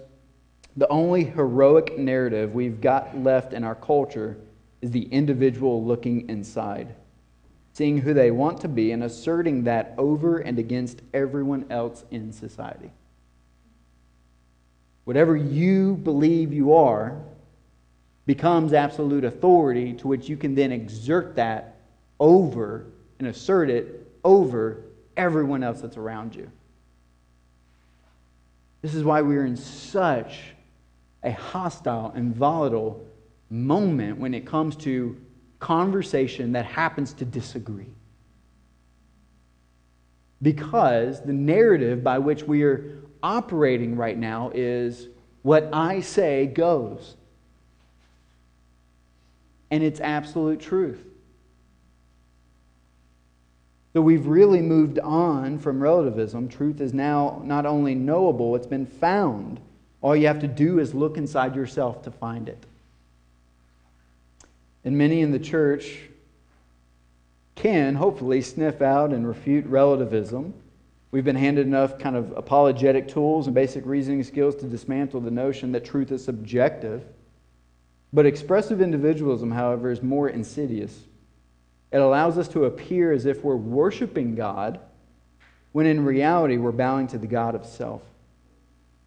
[0.77, 4.38] the only heroic narrative we've got left in our culture
[4.81, 6.95] is the individual looking inside,
[7.73, 12.31] seeing who they want to be and asserting that over and against everyone else in
[12.31, 12.91] society.
[15.03, 17.19] Whatever you believe you are
[18.25, 21.75] becomes absolute authority to which you can then exert that
[22.19, 22.86] over
[23.19, 24.84] and assert it over
[25.17, 26.49] everyone else that's around you.
[28.81, 30.53] This is why we're in such
[31.23, 33.05] a hostile and volatile
[33.49, 35.17] moment when it comes to
[35.60, 37.93] conversation that happens to disagree.
[40.41, 45.07] because the narrative by which we are operating right now is
[45.43, 47.15] what I say goes.
[49.69, 51.05] And it's absolute truth.
[53.93, 56.47] So we've really moved on from relativism.
[56.47, 59.60] Truth is now not only knowable, it's been found.
[60.01, 62.65] All you have to do is look inside yourself to find it.
[64.83, 65.99] And many in the church
[67.55, 70.53] can hopefully sniff out and refute relativism.
[71.11, 75.29] We've been handed enough kind of apologetic tools and basic reasoning skills to dismantle the
[75.29, 77.03] notion that truth is subjective.
[78.13, 80.97] But expressive individualism, however, is more insidious.
[81.91, 84.79] It allows us to appear as if we're worshiping God
[85.73, 88.01] when in reality we're bowing to the God of self.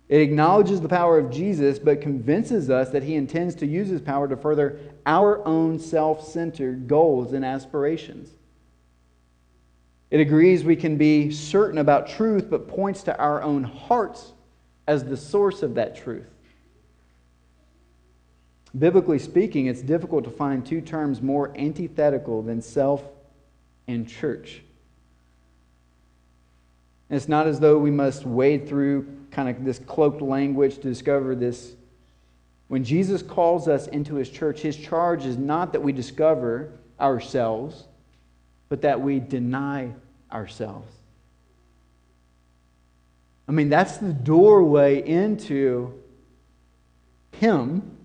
[0.08, 4.02] It acknowledges the power of Jesus, but convinces us that he intends to use his
[4.02, 8.28] power to further our own self centered goals and aspirations.
[10.10, 14.32] It agrees we can be certain about truth, but points to our own hearts
[14.86, 16.28] as the source of that truth.
[18.78, 23.02] Biblically speaking, it's difficult to find two terms more antithetical than self
[23.86, 24.62] and church.
[27.08, 30.82] And it's not as though we must wade through kind of this cloaked language to
[30.82, 31.74] discover this.
[32.68, 37.84] When Jesus calls us into his church, his charge is not that we discover ourselves,
[38.68, 39.92] but that we deny
[40.32, 40.90] ourselves.
[43.46, 46.00] I mean, that's the doorway into
[47.32, 47.96] him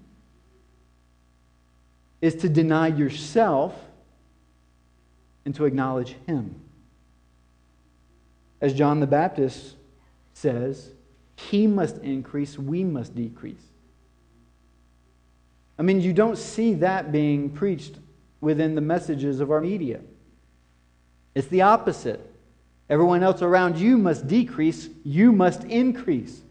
[2.22, 3.74] is to deny yourself
[5.46, 6.56] and to acknowledge him.
[8.60, 9.76] As John the Baptist
[10.34, 10.92] says,
[11.48, 13.64] he must increase, we must decrease.
[15.78, 17.96] I mean, you don't see that being preached
[18.42, 20.02] within the messages of our media.
[21.36, 22.20] It's the opposite.
[22.90, 26.42] Everyone else around you must decrease, you must increase.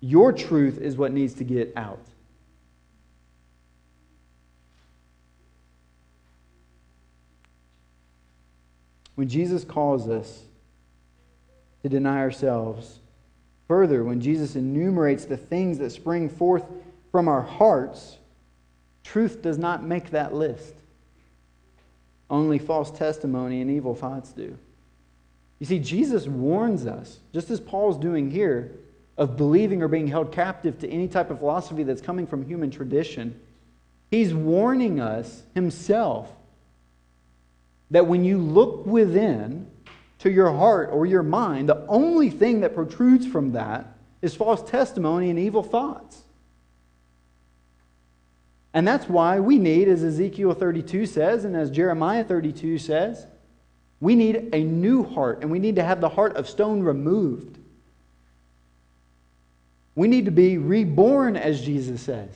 [0.00, 2.04] Your truth is what needs to get out.
[9.14, 10.42] When Jesus calls us
[11.86, 12.98] to deny ourselves.
[13.68, 16.64] Further, when Jesus enumerates the things that spring forth
[17.12, 18.16] from our hearts,
[19.04, 20.74] truth does not make that list.
[22.28, 24.58] Only false testimony and evil thoughts do.
[25.60, 28.72] You see, Jesus warns us, just as Paul's doing here,
[29.16, 32.72] of believing or being held captive to any type of philosophy that's coming from human
[32.72, 33.40] tradition.
[34.10, 36.28] He's warning us himself
[37.92, 39.70] that when you look within,
[40.20, 44.68] to your heart or your mind, the only thing that protrudes from that is false
[44.68, 46.22] testimony and evil thoughts.
[48.72, 53.26] And that's why we need, as Ezekiel 32 says, and as Jeremiah 32 says,
[54.00, 57.58] we need a new heart, and we need to have the heart of stone removed.
[59.94, 62.28] We need to be reborn, as Jesus says,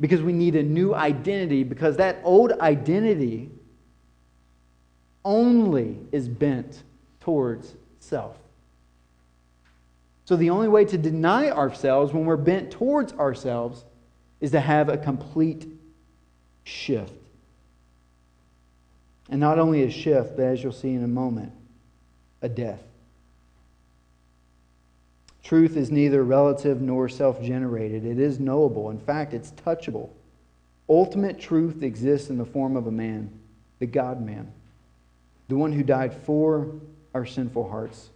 [0.00, 3.50] because we need a new identity, because that old identity
[5.24, 6.82] only is bent
[7.20, 8.36] towards self.
[10.24, 13.84] So the only way to deny ourselves when we're bent towards ourselves
[14.40, 15.66] is to have a complete
[16.64, 17.12] shift.
[19.30, 21.52] And not only a shift, but as you'll see in a moment,
[22.40, 22.82] a death.
[25.42, 28.04] Truth is neither relative nor self generated.
[28.04, 28.90] It is knowable.
[28.90, 30.10] In fact, it's touchable.
[30.88, 33.30] Ultimate truth exists in the form of a man,
[33.78, 34.52] the God man
[35.52, 36.66] the one who died for
[37.12, 38.08] our sinful hearts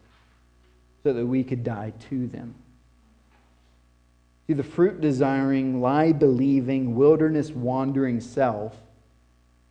[1.02, 2.54] so that we could die to them.
[4.46, 8.74] See, the fruit desiring, lie believing, wilderness wandering self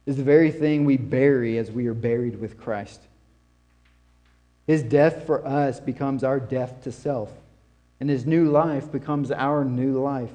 [0.06, 3.01] is the very thing we bury as we are buried with Christ.
[4.67, 7.32] His death for us becomes our death to self,
[7.99, 10.34] and his new life becomes our new life.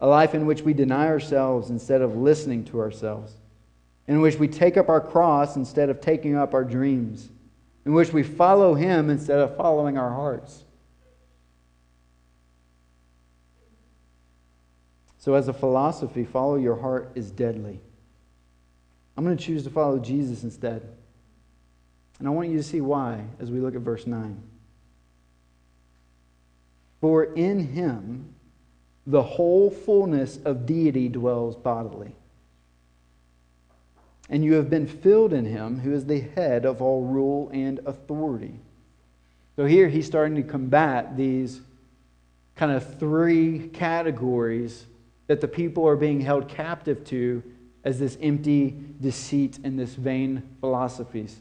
[0.00, 3.32] A life in which we deny ourselves instead of listening to ourselves
[4.08, 7.28] in which we take up our cross instead of taking up our dreams,
[7.84, 10.64] in which we follow Him instead of following our hearts.
[15.18, 17.80] So, as a philosophy, follow your heart is deadly.
[19.16, 20.88] I'm going to choose to follow Jesus instead.
[22.18, 24.40] And I want you to see why as we look at verse 9.
[27.00, 28.34] For in him
[29.06, 32.14] the whole fullness of deity dwells bodily
[34.28, 37.80] and you have been filled in him who is the head of all rule and
[37.86, 38.60] authority.
[39.56, 41.60] So here he's starting to combat these
[42.54, 44.86] kind of three categories
[45.28, 47.42] that the people are being held captive to
[47.84, 51.36] as this empty deceit and this vain philosophies.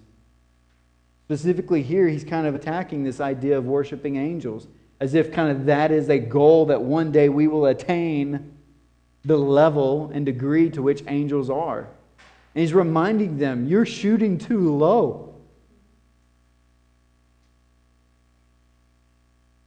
[1.25, 4.67] Specifically, here, he's kind of attacking this idea of worshiping angels,
[5.01, 8.53] as if kind of that is a goal that one day we will attain
[9.25, 11.89] the level and degree to which angels are.
[12.58, 15.36] And he's reminding them, you're shooting too low.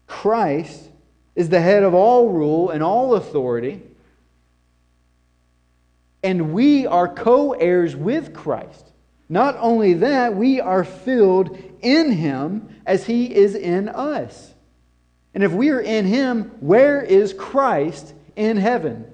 [0.08, 0.90] Christ
[1.36, 3.80] is the head of all rule and all authority.
[6.24, 8.90] And we are co heirs with Christ.
[9.28, 14.52] Not only that, we are filled in him as he is in us.
[15.32, 19.08] And if we are in him, where is Christ in heaven?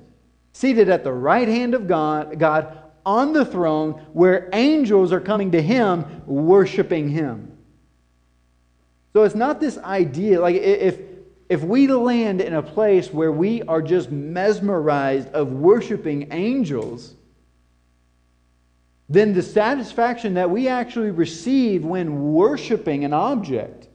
[0.55, 5.53] Seated at the right hand of God, God on the throne, where angels are coming
[5.53, 7.57] to him, worshiping him.
[9.13, 10.99] So it's not this idea, like if,
[11.49, 17.15] if we land in a place where we are just mesmerized of worshiping angels,
[19.09, 23.89] then the satisfaction that we actually receive when worshiping an object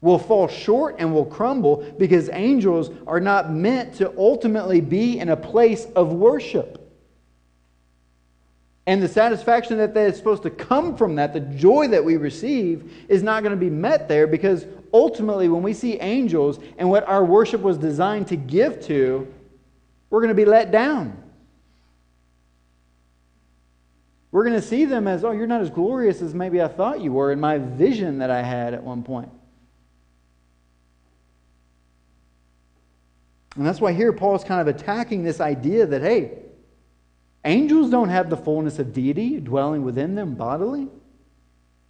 [0.00, 5.30] will fall short and will crumble because angels are not meant to ultimately be in
[5.30, 6.83] a place of worship.
[8.86, 13.06] And the satisfaction that is supposed to come from that, the joy that we receive,
[13.08, 17.08] is not going to be met there because ultimately, when we see angels and what
[17.08, 19.26] our worship was designed to give to,
[20.10, 21.20] we're going to be let down.
[24.30, 27.00] We're going to see them as, oh, you're not as glorious as maybe I thought
[27.00, 29.30] you were in my vision that I had at one point.
[33.56, 36.38] And that's why here Paul is kind of attacking this idea that, hey,
[37.44, 40.88] angels don't have the fullness of deity dwelling within them bodily.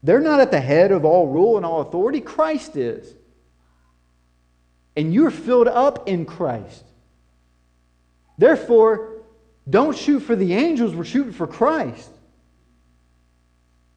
[0.02, 2.20] They're not at the head of all rule and all authority.
[2.20, 3.14] Christ is.
[4.96, 6.84] And you're filled up in Christ.
[8.36, 9.22] Therefore,
[9.68, 12.10] don't shoot for the angels, we're shooting for Christ.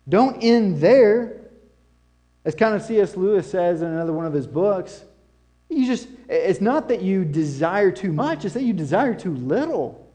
[0.08, 1.34] Don't end there.
[2.46, 3.18] As kind of C.S.
[3.18, 5.04] Lewis says in another one of his books,
[5.70, 10.07] you just it's not that you desire too much, it's that you desire too little.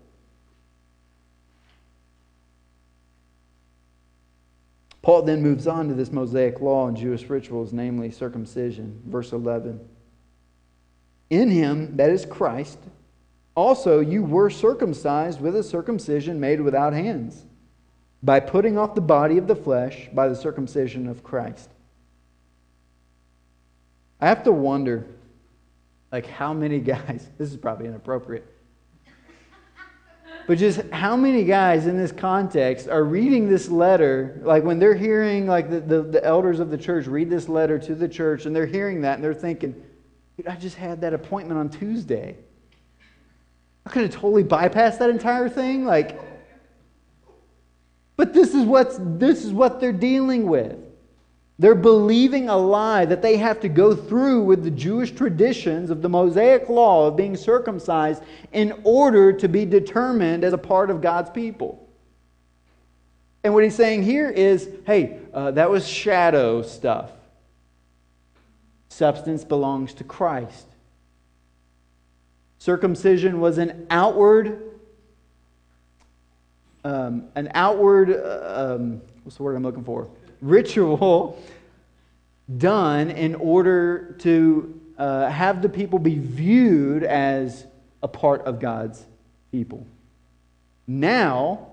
[5.02, 9.02] Paul then moves on to this Mosaic law and Jewish rituals, namely circumcision.
[9.06, 9.80] Verse 11.
[11.30, 12.78] In him, that is Christ,
[13.54, 17.44] also you were circumcised with a circumcision made without hands
[18.22, 21.70] by putting off the body of the flesh by the circumcision of Christ.
[24.20, 25.06] I have to wonder,
[26.12, 28.46] like, how many guys, this is probably inappropriate,
[30.46, 34.94] but just how many guys in this context are reading this letter, like when they're
[34.94, 38.46] hearing, like, the, the, the elders of the church read this letter to the church,
[38.46, 39.72] and they're hearing that, and they're thinking,
[40.36, 42.36] dude, I just had that appointment on Tuesday.
[43.86, 45.84] I could have totally bypassed that entire thing.
[45.84, 46.20] Like,
[48.16, 50.78] but this is, what's, this is what they're dealing with.
[51.62, 56.02] They're believing a lie that they have to go through with the Jewish traditions of
[56.02, 58.20] the Mosaic law of being circumcised
[58.52, 61.88] in order to be determined as a part of God's people.
[63.44, 67.12] And what he's saying here is hey, uh, that was shadow stuff.
[68.88, 70.66] Substance belongs to Christ.
[72.58, 74.60] Circumcision was an outward
[76.84, 80.08] um, an outward, uh, um, what's the word I'm looking for?
[80.42, 81.42] Ritual
[82.58, 87.66] done in order to uh, have the people be viewed as
[88.02, 89.06] a part of God's
[89.50, 89.86] people.
[90.86, 91.68] Now,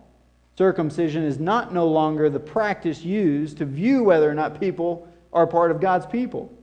[0.57, 5.47] circumcision is not no longer the practice used to view whether or not people are
[5.47, 6.53] part of God's people.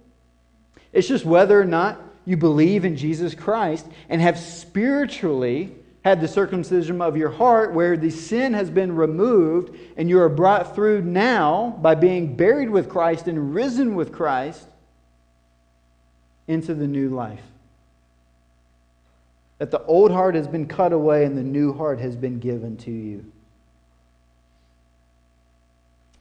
[0.92, 5.74] It's just whether or not you believe in Jesus Christ and have spiritually
[6.06, 10.28] had the circumcision of your heart, where the sin has been removed, and you are
[10.28, 14.68] brought through now by being buried with Christ and risen with Christ
[16.46, 17.42] into the new life.
[19.58, 22.76] That the old heart has been cut away and the new heart has been given
[22.76, 23.24] to you.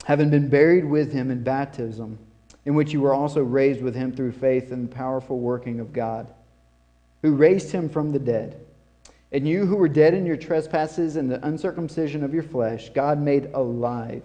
[0.06, 2.18] Having been buried with him in baptism,
[2.66, 5.94] in which you were also raised with him through faith in the powerful working of
[5.94, 6.34] God,
[7.22, 8.65] who raised him from the dead
[9.36, 13.20] and you who were dead in your trespasses and the uncircumcision of your flesh, God
[13.20, 14.24] made alive,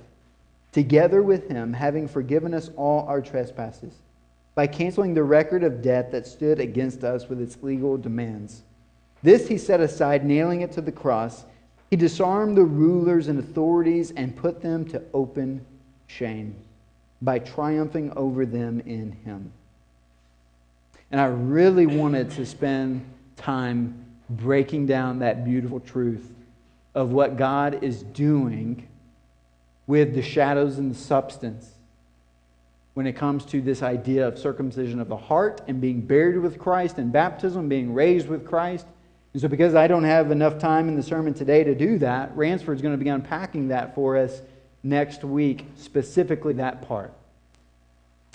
[0.70, 3.92] together with him, having forgiven us all our trespasses,
[4.54, 8.62] by canceling the record of debt that stood against us with its legal demands.
[9.20, 11.44] This he set aside, nailing it to the cross.
[11.90, 15.66] He disarmed the rulers and authorities and put them to open
[16.06, 16.54] shame
[17.20, 19.50] by triumphing over them in him.
[21.10, 23.04] And I really wanted to spend
[23.36, 23.99] time
[24.30, 26.32] breaking down that beautiful truth
[26.94, 28.86] of what God is doing
[29.86, 31.68] with the shadows and the substance
[32.94, 36.58] when it comes to this idea of circumcision of the heart and being buried with
[36.58, 38.86] Christ and baptism, being raised with Christ.
[39.32, 42.36] And so, because I don't have enough time in the sermon today to do that,
[42.36, 44.42] Ransford is going to be unpacking that for us
[44.82, 47.12] next week, specifically that part.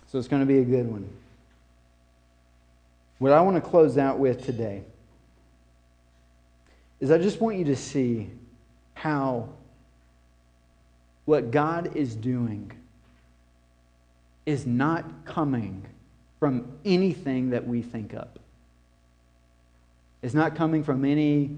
[0.08, 1.10] So, it's going to be a good one.
[3.20, 4.84] What I want to close out with today
[7.00, 8.30] is I just want you to see
[8.94, 9.50] how
[11.26, 12.72] what God is doing
[14.46, 15.86] is not coming
[16.40, 18.40] from anything that we think up.
[20.22, 21.56] It's not coming from any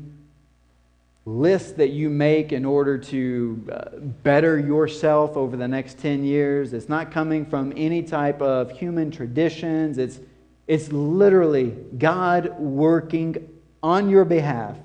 [1.25, 6.71] list that you make in order to uh, better yourself over the next 10 years.
[6.71, 9.97] It's not coming from any type of human traditions.
[9.97, 10.19] It's,
[10.67, 13.49] it's literally God working
[13.83, 14.77] on your behalf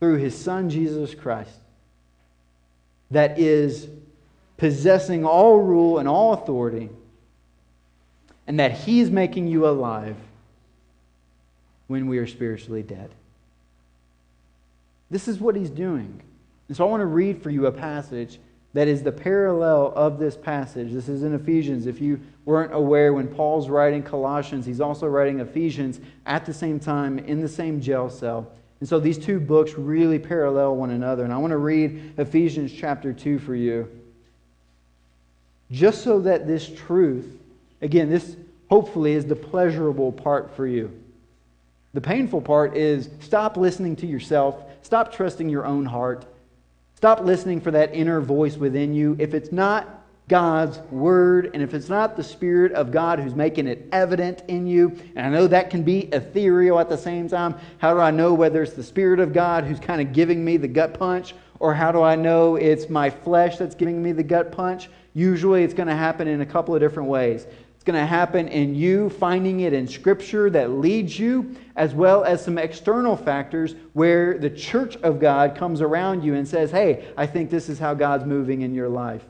[0.00, 1.60] through his son Jesus Christ
[3.10, 3.88] that is
[4.56, 6.90] possessing all rule and all authority,
[8.46, 10.16] and that He's making you alive
[11.86, 13.10] when we are spiritually dead.
[15.10, 16.20] This is what He's doing.
[16.68, 18.38] And so I want to read for you a passage
[18.74, 20.92] that is the parallel of this passage.
[20.92, 21.86] This is in Ephesians.
[21.86, 26.78] If you weren't aware, when Paul's writing Colossians, he's also writing Ephesians at the same
[26.78, 28.52] time in the same jail cell.
[28.80, 31.24] And so these two books really parallel one another.
[31.24, 33.88] And I want to read Ephesians chapter 2 for you
[35.70, 37.38] just so that this truth,
[37.80, 38.36] again, this
[38.68, 40.90] hopefully is the pleasurable part for you.
[41.94, 46.24] The painful part is stop listening to yourself, stop trusting your own heart,
[46.94, 49.16] stop listening for that inner voice within you.
[49.18, 49.99] If it's not
[50.30, 54.64] God's word, and if it's not the Spirit of God who's making it evident in
[54.64, 58.12] you, and I know that can be ethereal at the same time, how do I
[58.12, 61.34] know whether it's the Spirit of God who's kind of giving me the gut punch,
[61.58, 64.88] or how do I know it's my flesh that's giving me the gut punch?
[65.14, 67.48] Usually it's going to happen in a couple of different ways.
[67.74, 72.22] It's going to happen in you finding it in Scripture that leads you, as well
[72.22, 77.08] as some external factors where the church of God comes around you and says, Hey,
[77.16, 79.24] I think this is how God's moving in your life.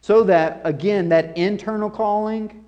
[0.00, 2.64] So that, again, that internal calling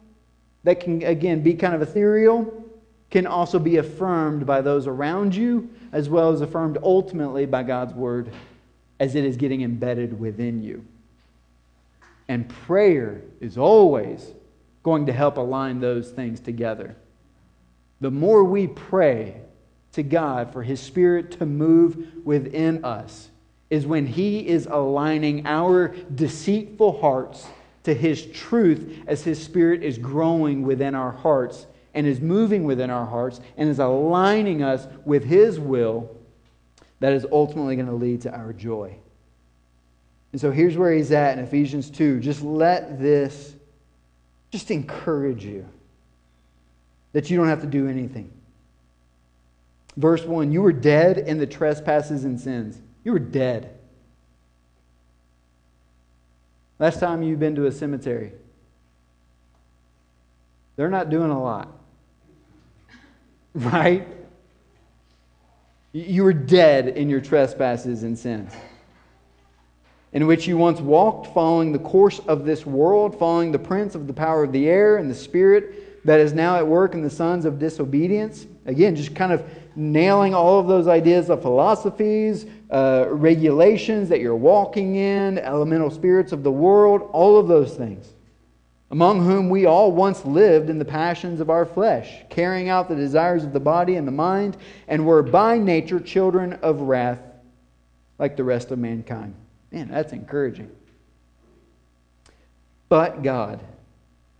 [0.64, 2.62] that can, again, be kind of ethereal
[3.10, 7.92] can also be affirmed by those around you, as well as affirmed ultimately by God's
[7.92, 8.32] Word
[8.98, 10.84] as it is getting embedded within you.
[12.28, 14.32] And prayer is always
[14.82, 16.96] going to help align those things together.
[18.00, 19.42] The more we pray
[19.92, 23.28] to God for His Spirit to move within us,
[23.72, 27.46] is when He is aligning our deceitful hearts
[27.84, 32.90] to His truth as His Spirit is growing within our hearts and is moving within
[32.90, 36.14] our hearts and is aligning us with His will
[37.00, 38.94] that is ultimately going to lead to our joy.
[40.32, 42.20] And so here's where he's at in Ephesians 2.
[42.20, 43.54] Just let this
[44.50, 45.66] just encourage you
[47.14, 48.30] that you don't have to do anything.
[49.96, 52.78] Verse 1 You were dead in the trespasses and sins.
[53.04, 53.78] You were dead.
[56.78, 58.32] Last time you've been to a cemetery,
[60.76, 61.68] they're not doing a lot.
[63.54, 64.08] Right?
[65.92, 68.54] You were dead in your trespasses and sins
[70.12, 74.06] in which you once walked, following the course of this world, following the prince of
[74.06, 77.10] the power of the air and the spirit that is now at work in the
[77.10, 78.46] sons of disobedience.
[78.66, 79.44] Again, just kind of
[79.74, 86.32] nailing all of those ideas of philosophies, uh, regulations that you're walking in, elemental spirits
[86.32, 88.10] of the world, all of those things.
[88.90, 92.96] Among whom we all once lived in the passions of our flesh, carrying out the
[92.96, 94.56] desires of the body and the mind,
[94.88, 97.20] and were by nature children of wrath
[98.18, 99.34] like the rest of mankind.
[99.70, 100.70] Man, that's encouraging.
[102.88, 103.60] But God,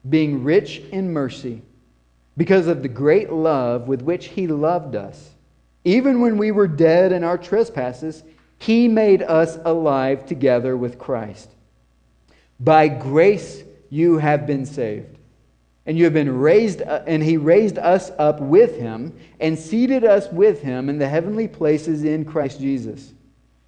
[0.09, 1.63] being rich in mercy,
[2.37, 5.31] because of the great love with which He loved us,
[5.85, 8.23] even when we were dead in our trespasses,
[8.59, 11.51] He made us alive together with Christ.
[12.61, 15.19] By grace you have been saved.
[15.85, 20.05] And you have been raised, uh, and he raised us up with him and seated
[20.05, 23.13] us with him in the heavenly places in Christ Jesus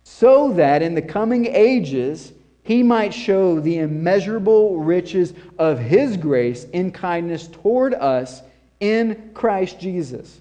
[0.04, 6.64] so that in the coming ages he might show the immeasurable riches of his grace
[6.72, 8.42] in kindness toward us
[8.80, 10.40] in Christ Jesus.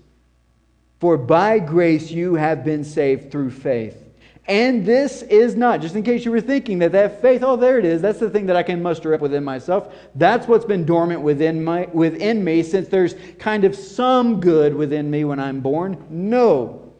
[1.04, 4.01] For by grace you have been saved through faith.
[4.47, 7.78] And this is not, just in case you were thinking that that faith, oh, there
[7.78, 9.93] it is, that's the thing that I can muster up within myself.
[10.16, 15.12] That's what's been dormant within, my, within me since there's kind of some good within
[15.12, 16.01] me when I'm born.
[16.10, 16.93] No.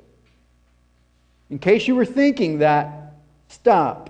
[1.50, 3.14] In case you were thinking that,
[3.48, 4.10] stop.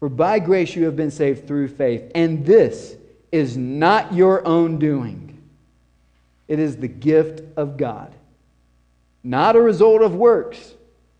[0.00, 2.96] For by grace you have been saved through faith, and this
[3.30, 5.23] is not your own doing.
[6.48, 8.14] It is the gift of God,
[9.22, 10.74] not a result of works,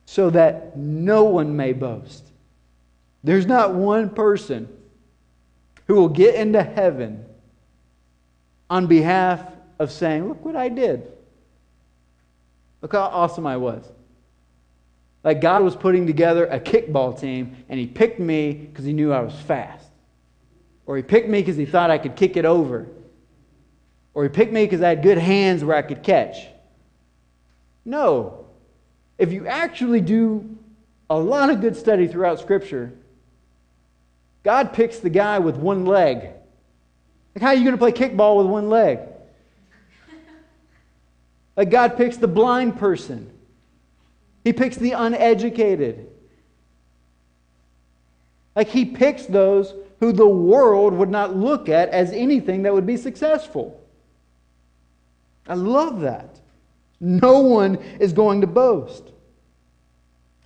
[0.06, 2.24] so that no one may boast.
[3.22, 4.68] There's not one person
[5.86, 7.24] who will get into heaven
[8.68, 9.42] on behalf
[9.78, 11.10] of saying, Look what I did.
[12.82, 13.90] Look how awesome I was.
[15.22, 19.10] Like God was putting together a kickball team and he picked me because he knew
[19.10, 19.88] I was fast.
[20.84, 22.86] Or he picked me because he thought I could kick it over.
[24.14, 26.46] Or he picked me because I had good hands where I could catch.
[27.84, 28.46] No.
[29.18, 30.56] If you actually do
[31.10, 32.92] a lot of good study throughout Scripture,
[34.44, 36.30] God picks the guy with one leg.
[37.34, 39.00] Like, how are you going to play kickball with one leg?
[41.56, 43.30] Like, God picks the blind person,
[44.42, 46.08] He picks the uneducated.
[48.56, 52.86] Like, He picks those who the world would not look at as anything that would
[52.86, 53.84] be successful.
[55.47, 56.40] I love that.
[57.01, 59.11] No one is going to boast.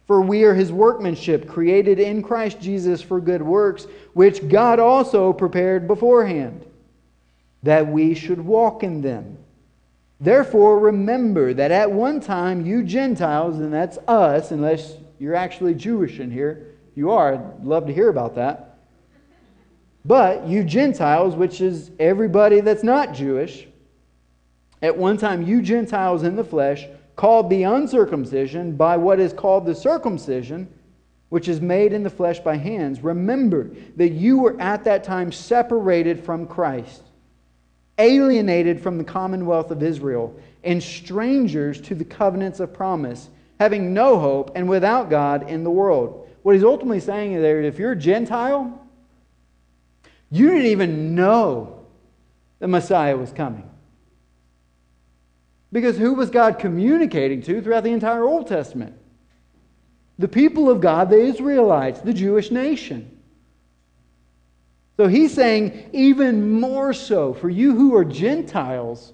[0.07, 5.33] For we are his workmanship, created in Christ Jesus for good works, which God also
[5.33, 6.65] prepared beforehand,
[7.63, 9.37] that we should walk in them.
[10.21, 16.19] Therefore, remember that at one time you Gentiles, and that's us, unless you're actually Jewish
[16.19, 16.75] in here.
[16.91, 18.79] If you are, I'd love to hear about that.
[20.05, 23.68] But you Gentiles, which is everybody that's not Jewish,
[24.83, 29.67] at one time you Gentiles in the flesh, called the uncircumcision by what is called
[29.67, 30.69] the circumcision,
[31.31, 35.33] which is made in the flesh by hands, remember that you were at that time
[35.33, 37.03] separated from Christ,
[37.99, 44.19] alienated from the commonwealth of Israel, and strangers to the covenants of promise, having no
[44.19, 46.29] hope and without God in the world.
[46.43, 48.81] What he's ultimately saying there is if you're a Gentile,
[50.31, 51.85] you didn't even know
[52.61, 53.69] the Messiah was coming.
[55.71, 58.95] Because who was God communicating to throughout the entire Old Testament?
[60.19, 63.19] The people of God, the Israelites, the Jewish nation.
[64.97, 69.13] So he's saying, even more so, for you who are Gentiles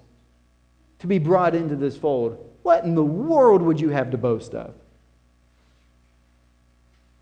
[1.00, 4.54] to be brought into this fold, what in the world would you have to boast
[4.54, 4.74] of?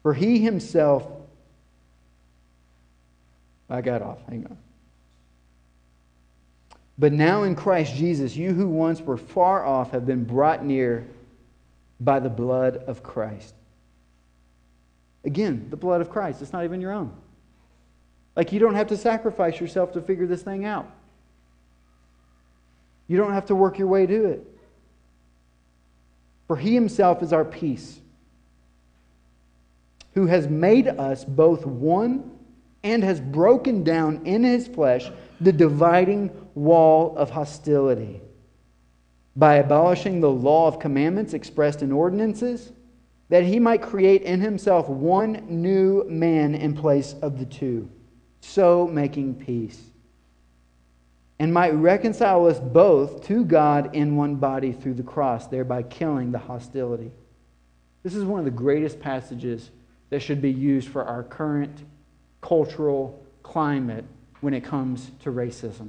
[0.02, 1.04] For he himself,
[3.68, 4.58] I got off, hang on.
[6.98, 11.06] But now in Christ Jesus, you who once were far off have been brought near
[12.00, 13.54] by the blood of Christ.
[15.24, 16.42] Again, the blood of Christ.
[16.42, 17.12] It's not even your own.
[18.34, 20.90] Like, you don't have to sacrifice yourself to figure this thing out.
[23.06, 24.46] You don't have to work your way to it.
[26.46, 28.00] For he himself is our peace,
[30.14, 32.31] who has made us both one
[32.84, 35.10] and has broken down in his flesh
[35.40, 38.20] the dividing wall of hostility
[39.36, 42.72] by abolishing the law of commandments expressed in ordinances,
[43.28, 47.88] that he might create in himself one new man in place of the two,
[48.40, 49.80] so making peace,
[51.38, 56.30] and might reconcile us both to God in one body through the cross, thereby killing
[56.30, 57.10] the hostility.
[58.02, 59.70] This is one of the greatest passages
[60.10, 61.84] that should be used for our current
[62.42, 64.04] cultural climate
[64.42, 65.88] when it comes to racism.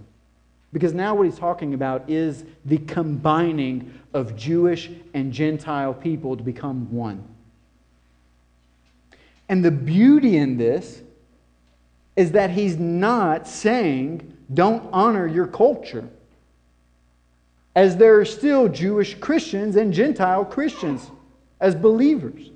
[0.72, 6.44] Because now what he's talking about is the combining of Jewish and Gentile people to
[6.44, 7.24] become one.
[9.50, 11.02] And the beauty in this
[12.16, 16.08] is that he's not saying, don't honor your culture.
[17.76, 21.10] As there are still Jewish Christians and Gentile Christians
[21.60, 22.50] as believers.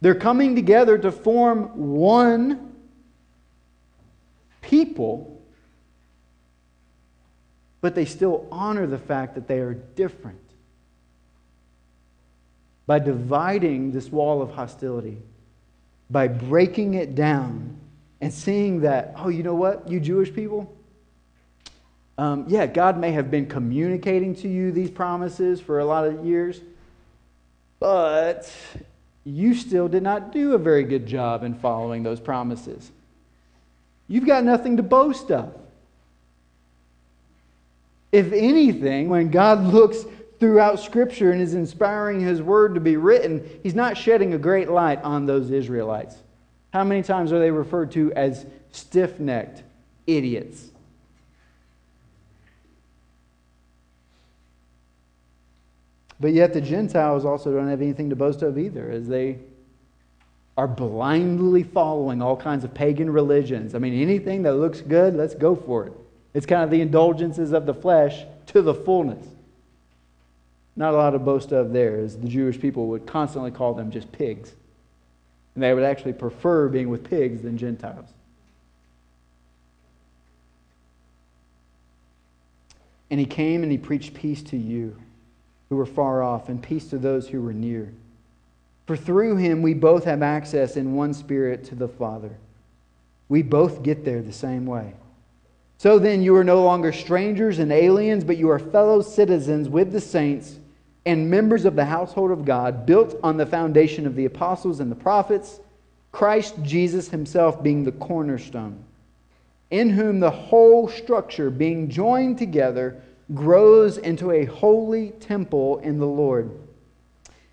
[0.00, 2.69] They're coming together to form one
[4.60, 5.42] people,
[7.80, 10.38] but they still honor the fact that they are different.
[12.86, 15.18] By dividing this wall of hostility,
[16.10, 17.76] by breaking it down
[18.20, 20.74] and seeing that, oh, you know what, you Jewish people?
[22.18, 26.26] Um, yeah, God may have been communicating to you these promises for a lot of
[26.26, 26.60] years,
[27.78, 28.52] but
[29.24, 32.90] you still did not do a very good job in following those promises.
[34.10, 35.54] You've got nothing to boast of.
[38.10, 40.04] If anything, when God looks
[40.40, 44.68] throughout Scripture and is inspiring His Word to be written, He's not shedding a great
[44.68, 46.16] light on those Israelites.
[46.72, 49.62] How many times are they referred to as stiff necked
[50.08, 50.70] idiots?
[56.18, 59.38] But yet the Gentiles also don't have anything to boast of either, as they
[60.56, 63.74] are blindly following all kinds of pagan religions.
[63.74, 65.92] I mean, anything that looks good, let's go for it.
[66.34, 69.26] It's kind of the indulgences of the flesh to the fullness.
[70.76, 73.90] Not a lot to boast of there, as the Jewish people would constantly call them
[73.90, 74.52] just pigs.
[75.54, 78.08] And they would actually prefer being with pigs than Gentiles.
[83.10, 84.96] And he came and he preached peace to you
[85.68, 87.92] who were far off and peace to those who were near.
[88.90, 92.32] For through him we both have access in one spirit to the Father.
[93.28, 94.94] We both get there the same way.
[95.78, 99.92] So then, you are no longer strangers and aliens, but you are fellow citizens with
[99.92, 100.58] the saints
[101.06, 104.90] and members of the household of God, built on the foundation of the apostles and
[104.90, 105.60] the prophets,
[106.10, 108.82] Christ Jesus himself being the cornerstone,
[109.70, 113.00] in whom the whole structure, being joined together,
[113.34, 116.50] grows into a holy temple in the Lord,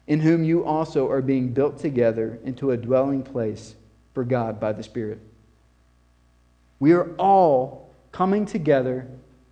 [0.08, 3.76] in whom you also are being built together into a dwelling place
[4.14, 5.20] for God by the Spirit.
[6.80, 9.08] We are all coming together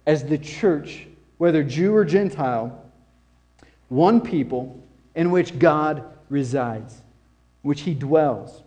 [0.06, 2.82] as the church, whether Jew or Gentile,
[3.90, 4.82] one people
[5.14, 7.02] in which God resides,
[7.62, 8.62] which he dwells,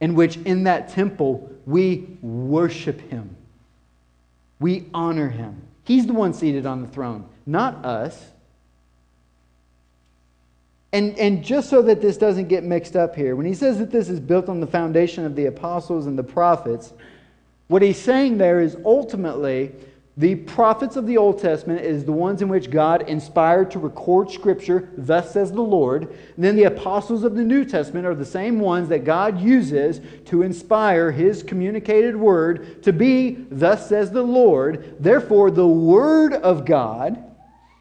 [0.00, 3.36] in which in that temple we worship him,
[4.58, 5.62] we honor him.
[5.84, 8.30] He's the one seated on the throne, not us.
[10.92, 13.90] And, and just so that this doesn't get mixed up here, when he says that
[13.90, 16.92] this is built on the foundation of the apostles and the prophets,
[17.68, 19.72] what he's saying there is ultimately
[20.16, 24.30] the prophets of the Old Testament is the ones in which God inspired to record
[24.30, 26.02] Scripture, thus says the Lord.
[26.02, 30.00] And then the apostles of the New Testament are the same ones that God uses
[30.26, 34.96] to inspire his communicated word to be, thus says the Lord.
[34.98, 37.29] Therefore, the word of God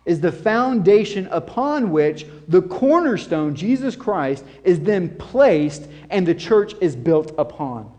[0.10, 6.74] is the foundation upon which the cornerstone, Jesus Christ, is then placed and the church
[6.82, 7.92] is built upon.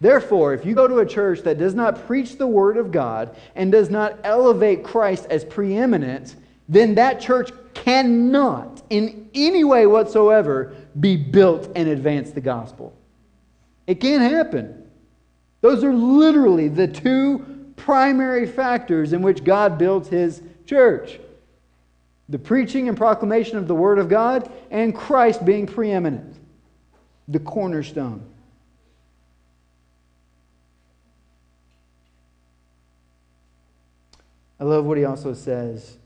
[0.00, 3.36] Therefore, if you go to a church that does not preach the Word of God
[3.54, 6.34] and does not elevate Christ as preeminent,
[6.68, 12.92] then that church cannot, in any way whatsoever, be built and advance the gospel.
[13.86, 14.82] It can't happen.
[15.60, 21.18] Those are literally the two primary factors in which God builds His church
[22.30, 26.36] the preaching and proclamation of the Word of God, and Christ being preeminent,
[27.26, 28.24] the cornerstone.
[34.60, 35.96] I love what he also says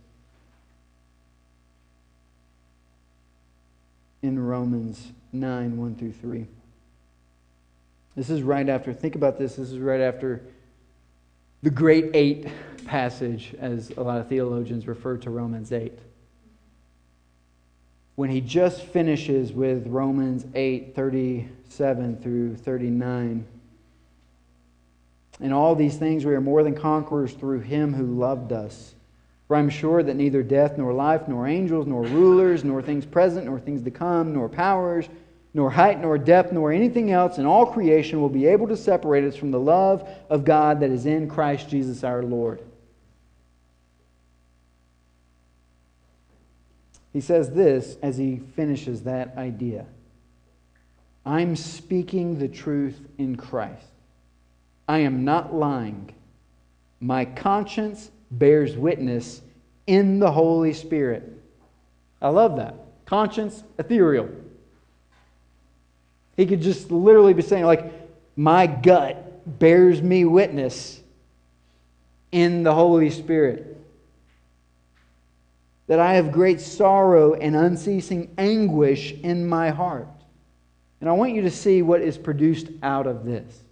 [4.23, 6.47] in Romans 9 1 through 3.
[8.17, 10.41] This is right after, think about this, this is right after
[11.63, 12.47] the great eight
[12.85, 15.99] passage, as a lot of theologians refer to Romans 8.
[18.17, 23.47] When he just finishes with Romans 8 37 through 39.
[25.41, 28.95] In all these things, we are more than conquerors through him who loved us.
[29.49, 33.47] For I'm sure that neither death, nor life, nor angels, nor rulers, nor things present,
[33.47, 35.09] nor things to come, nor powers,
[35.53, 39.25] nor height, nor depth, nor anything else in all creation will be able to separate
[39.25, 42.61] us from the love of God that is in Christ Jesus our Lord.
[47.15, 49.87] He says this as he finishes that idea
[51.25, 53.87] I'm speaking the truth in Christ.
[54.87, 56.13] I am not lying.
[57.01, 59.41] My conscience bears witness
[59.87, 61.41] in the Holy Spirit.
[62.21, 62.75] I love that.
[63.07, 64.29] Conscience, ethereal.
[66.37, 67.91] He could just literally be saying, like,
[68.37, 71.01] my gut bears me witness
[72.33, 73.79] in the Holy Spirit.
[75.87, 80.09] That I have great sorrow and unceasing anguish in my heart.
[81.01, 83.63] And I want you to see what is produced out of this.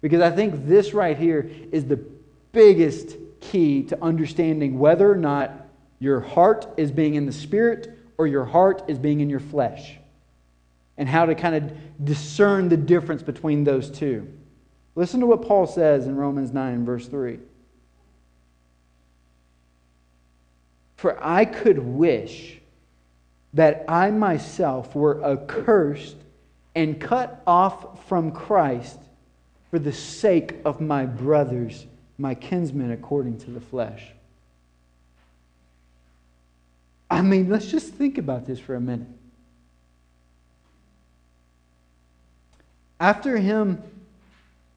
[0.00, 2.04] Because I think this right here is the
[2.52, 5.68] biggest key to understanding whether or not
[5.98, 9.96] your heart is being in the spirit or your heart is being in your flesh.
[10.96, 14.26] And how to kind of discern the difference between those two.
[14.94, 17.38] Listen to what Paul says in Romans 9, verse 3.
[21.00, 22.60] For I could wish
[23.54, 26.16] that I myself were accursed
[26.74, 28.98] and cut off from Christ
[29.70, 31.86] for the sake of my brothers,
[32.18, 34.08] my kinsmen according to the flesh.
[37.10, 39.08] I mean, let's just think about this for a minute.
[43.00, 43.82] After him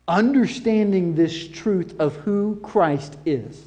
[0.07, 3.61] understanding this truth of who Christ is,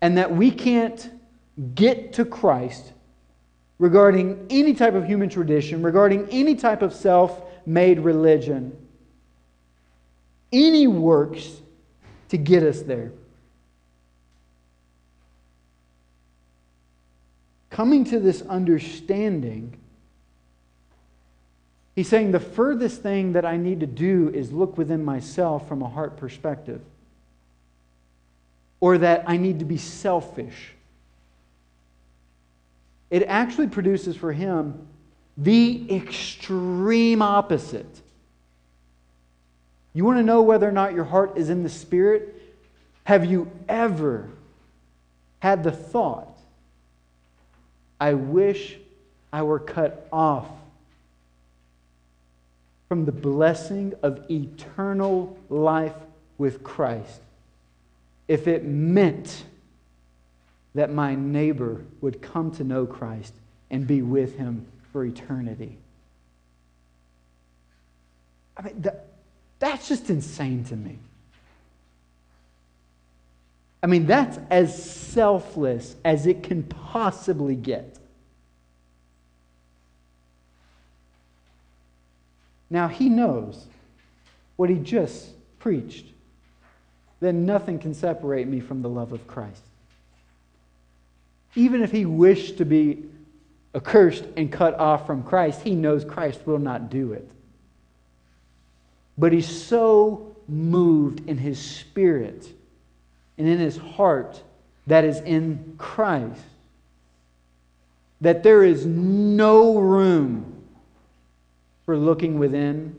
[0.00, 1.10] and that we can't
[1.74, 2.92] get to Christ
[3.78, 8.76] regarding any type of human tradition, regarding any type of self made religion,
[10.52, 11.60] any works
[12.28, 13.12] to get us there.
[17.70, 19.76] Coming to this understanding,
[21.94, 25.82] he's saying the furthest thing that I need to do is look within myself from
[25.82, 26.80] a heart perspective,
[28.80, 30.76] or that I need to be selfish
[33.10, 34.86] it actually produces for him
[35.36, 38.00] the extreme opposite.
[39.92, 42.34] You want to know whether or not your heart is in the Spirit?
[43.04, 44.28] Have you ever
[45.38, 46.36] had the thought,
[48.00, 48.76] I wish
[49.32, 50.48] I were cut off
[52.88, 55.94] from the blessing of eternal life
[56.38, 57.20] with Christ
[58.28, 59.44] if it meant
[60.74, 63.32] that my neighbor would come to know Christ
[63.70, 65.78] and be with him for eternity.
[68.56, 69.08] I mean, that,
[69.58, 70.98] that's just insane to me.
[73.82, 77.98] I mean, that's as selfless as it can possibly get.
[82.68, 83.66] Now, he knows
[84.56, 86.06] what he just preached
[87.20, 89.62] that nothing can separate me from the love of Christ
[91.56, 93.02] even if he wished to be
[93.74, 97.28] accursed and cut off from Christ, he knows Christ will not do it.
[99.18, 102.46] But he's so moved in his spirit
[103.38, 104.40] and in his heart
[104.86, 106.40] that is in Christ
[108.20, 110.62] that there is no room
[111.84, 112.96] for looking within,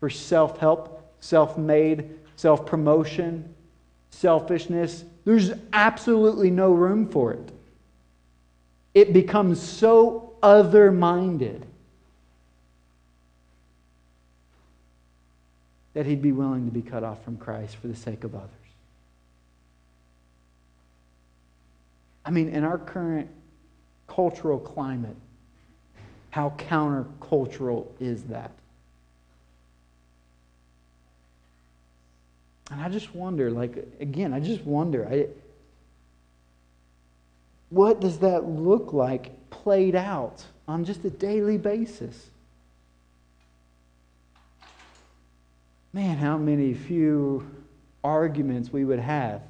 [0.00, 3.54] for self help, self made, self promotion,
[4.10, 5.04] selfishness.
[5.24, 7.52] There's absolutely no room for it
[8.96, 11.66] it becomes so other minded
[15.92, 18.48] that he'd be willing to be cut off from Christ for the sake of others.
[22.24, 23.28] I mean, in our current
[24.08, 25.16] cultural climate,
[26.30, 28.50] how countercultural is that?
[32.70, 35.06] And I just wonder, like, again, I just wonder.
[35.06, 35.28] I,
[37.70, 42.30] what does that look like played out on just a daily basis?
[45.92, 47.46] Man, how many few
[48.06, 49.42] arguments we would have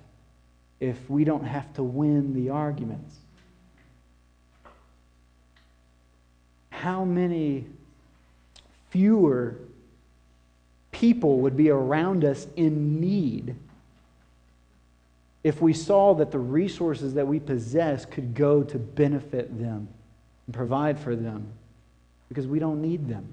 [0.80, 3.16] if we don't have to win the arguments.
[6.70, 7.66] How many
[8.90, 9.56] fewer
[10.96, 13.54] people would be around us in need
[15.44, 19.86] if we saw that the resources that we possess could go to benefit them
[20.46, 21.46] and provide for them
[22.30, 23.28] because we don't need them.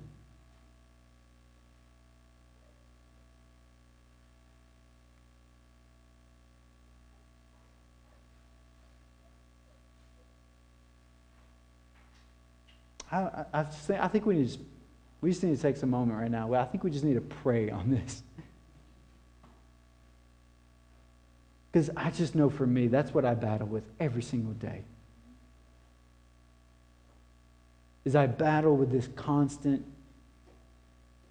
[13.09, 14.59] I, I, I think we, need,
[15.23, 16.53] we just need to take some moment right now.
[16.53, 18.21] I think we just need to pray on this.
[21.71, 24.81] Because I just know for me, that's what I battle with every single day.
[28.03, 29.85] Is I battle with this constant,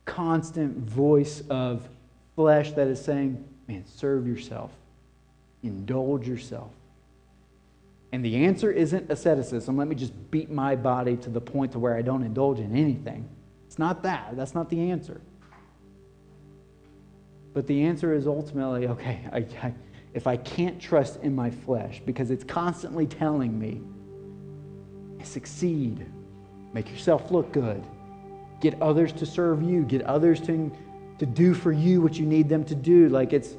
[0.07, 1.87] constant voice of
[2.35, 4.71] flesh that is saying, man, serve yourself,
[5.63, 6.71] indulge yourself.
[8.11, 9.77] And the answer isn't asceticism.
[9.77, 12.75] Let me just beat my body to the point to where I don't indulge in
[12.75, 13.29] anything.
[13.73, 14.37] It's not that.
[14.37, 15.19] That's not the answer.
[17.55, 19.73] But the answer is ultimately, okay, I, I
[20.13, 23.81] if I can't trust in my flesh because it's constantly telling me,
[25.25, 26.05] succeed,
[26.75, 27.83] make yourself look good,
[28.61, 30.71] get others to serve you, get others to,
[31.19, 33.09] to do for you what you need them to do.
[33.09, 33.57] Like it's,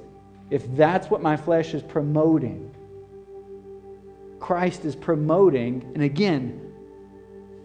[0.51, 2.71] if that's what my flesh is promoting,
[4.39, 6.71] Christ is promoting, and again,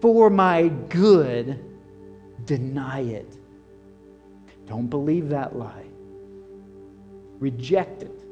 [0.01, 1.63] for my good,
[2.49, 3.37] deny it.
[4.65, 5.85] Don't believe that lie.
[7.37, 8.23] Reject it.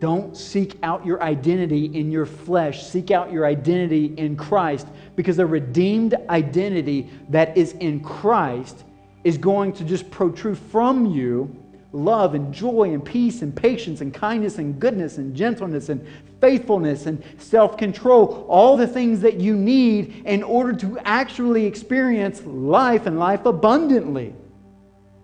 [0.00, 2.84] Don't seek out your identity in your flesh.
[2.84, 8.82] Seek out your identity in Christ because a redeemed identity that is in Christ
[9.22, 11.56] is going to just protrude from you
[11.92, 16.04] love and joy and peace and patience and kindness and goodness and gentleness and
[16.42, 18.44] faithfulness and self control.
[18.50, 24.34] All the things that you need in order to actually experience life and life abundantly.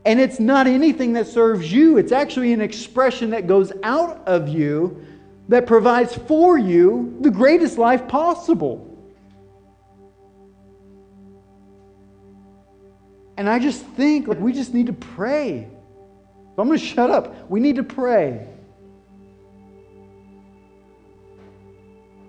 [0.07, 4.49] And it's not anything that serves you, it's actually an expression that goes out of
[4.49, 5.05] you
[5.49, 8.85] that provides for you the greatest life possible.
[13.37, 15.69] And I just think like we just need to pray.
[16.57, 17.49] I'm going to shut up.
[17.49, 18.49] We need to pray.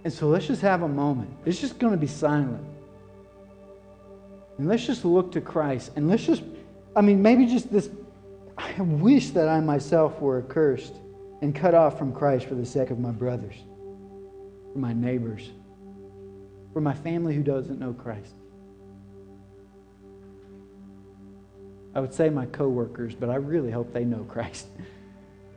[0.03, 1.29] And so let's just have a moment.
[1.45, 2.65] It's just going to be silent.
[4.57, 5.91] And let's just look to Christ.
[5.95, 6.43] And let's just,
[6.95, 7.89] I mean, maybe just this.
[8.57, 10.95] I wish that I myself were accursed
[11.41, 13.55] and cut off from Christ for the sake of my brothers,
[14.73, 15.49] for my neighbors,
[16.73, 18.33] for my family who doesn't know Christ.
[21.95, 24.67] I would say my coworkers, but I really hope they know Christ.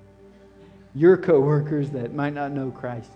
[0.95, 3.11] Your coworkers that might not know Christ.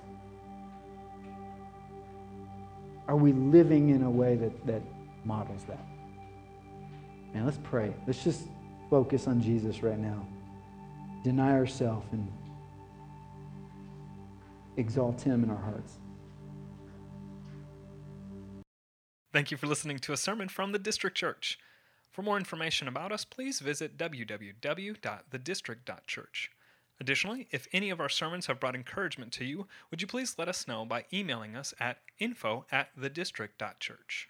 [3.08, 4.82] Are we living in a way that, that
[5.24, 5.86] models that?
[7.32, 7.94] Man, let's pray.
[8.06, 8.48] Let's just
[8.90, 10.26] focus on Jesus right now.
[11.22, 12.30] Deny ourselves and
[14.76, 15.98] exalt Him in our hearts.
[19.32, 21.58] Thank you for listening to a sermon from the District Church.
[22.10, 26.50] For more information about us, please visit www.thedistrict.church.
[26.98, 30.48] Additionally, if any of our sermons have brought encouragement to you, would you please let
[30.48, 34.28] us know by emailing us at info at thedistrict.church.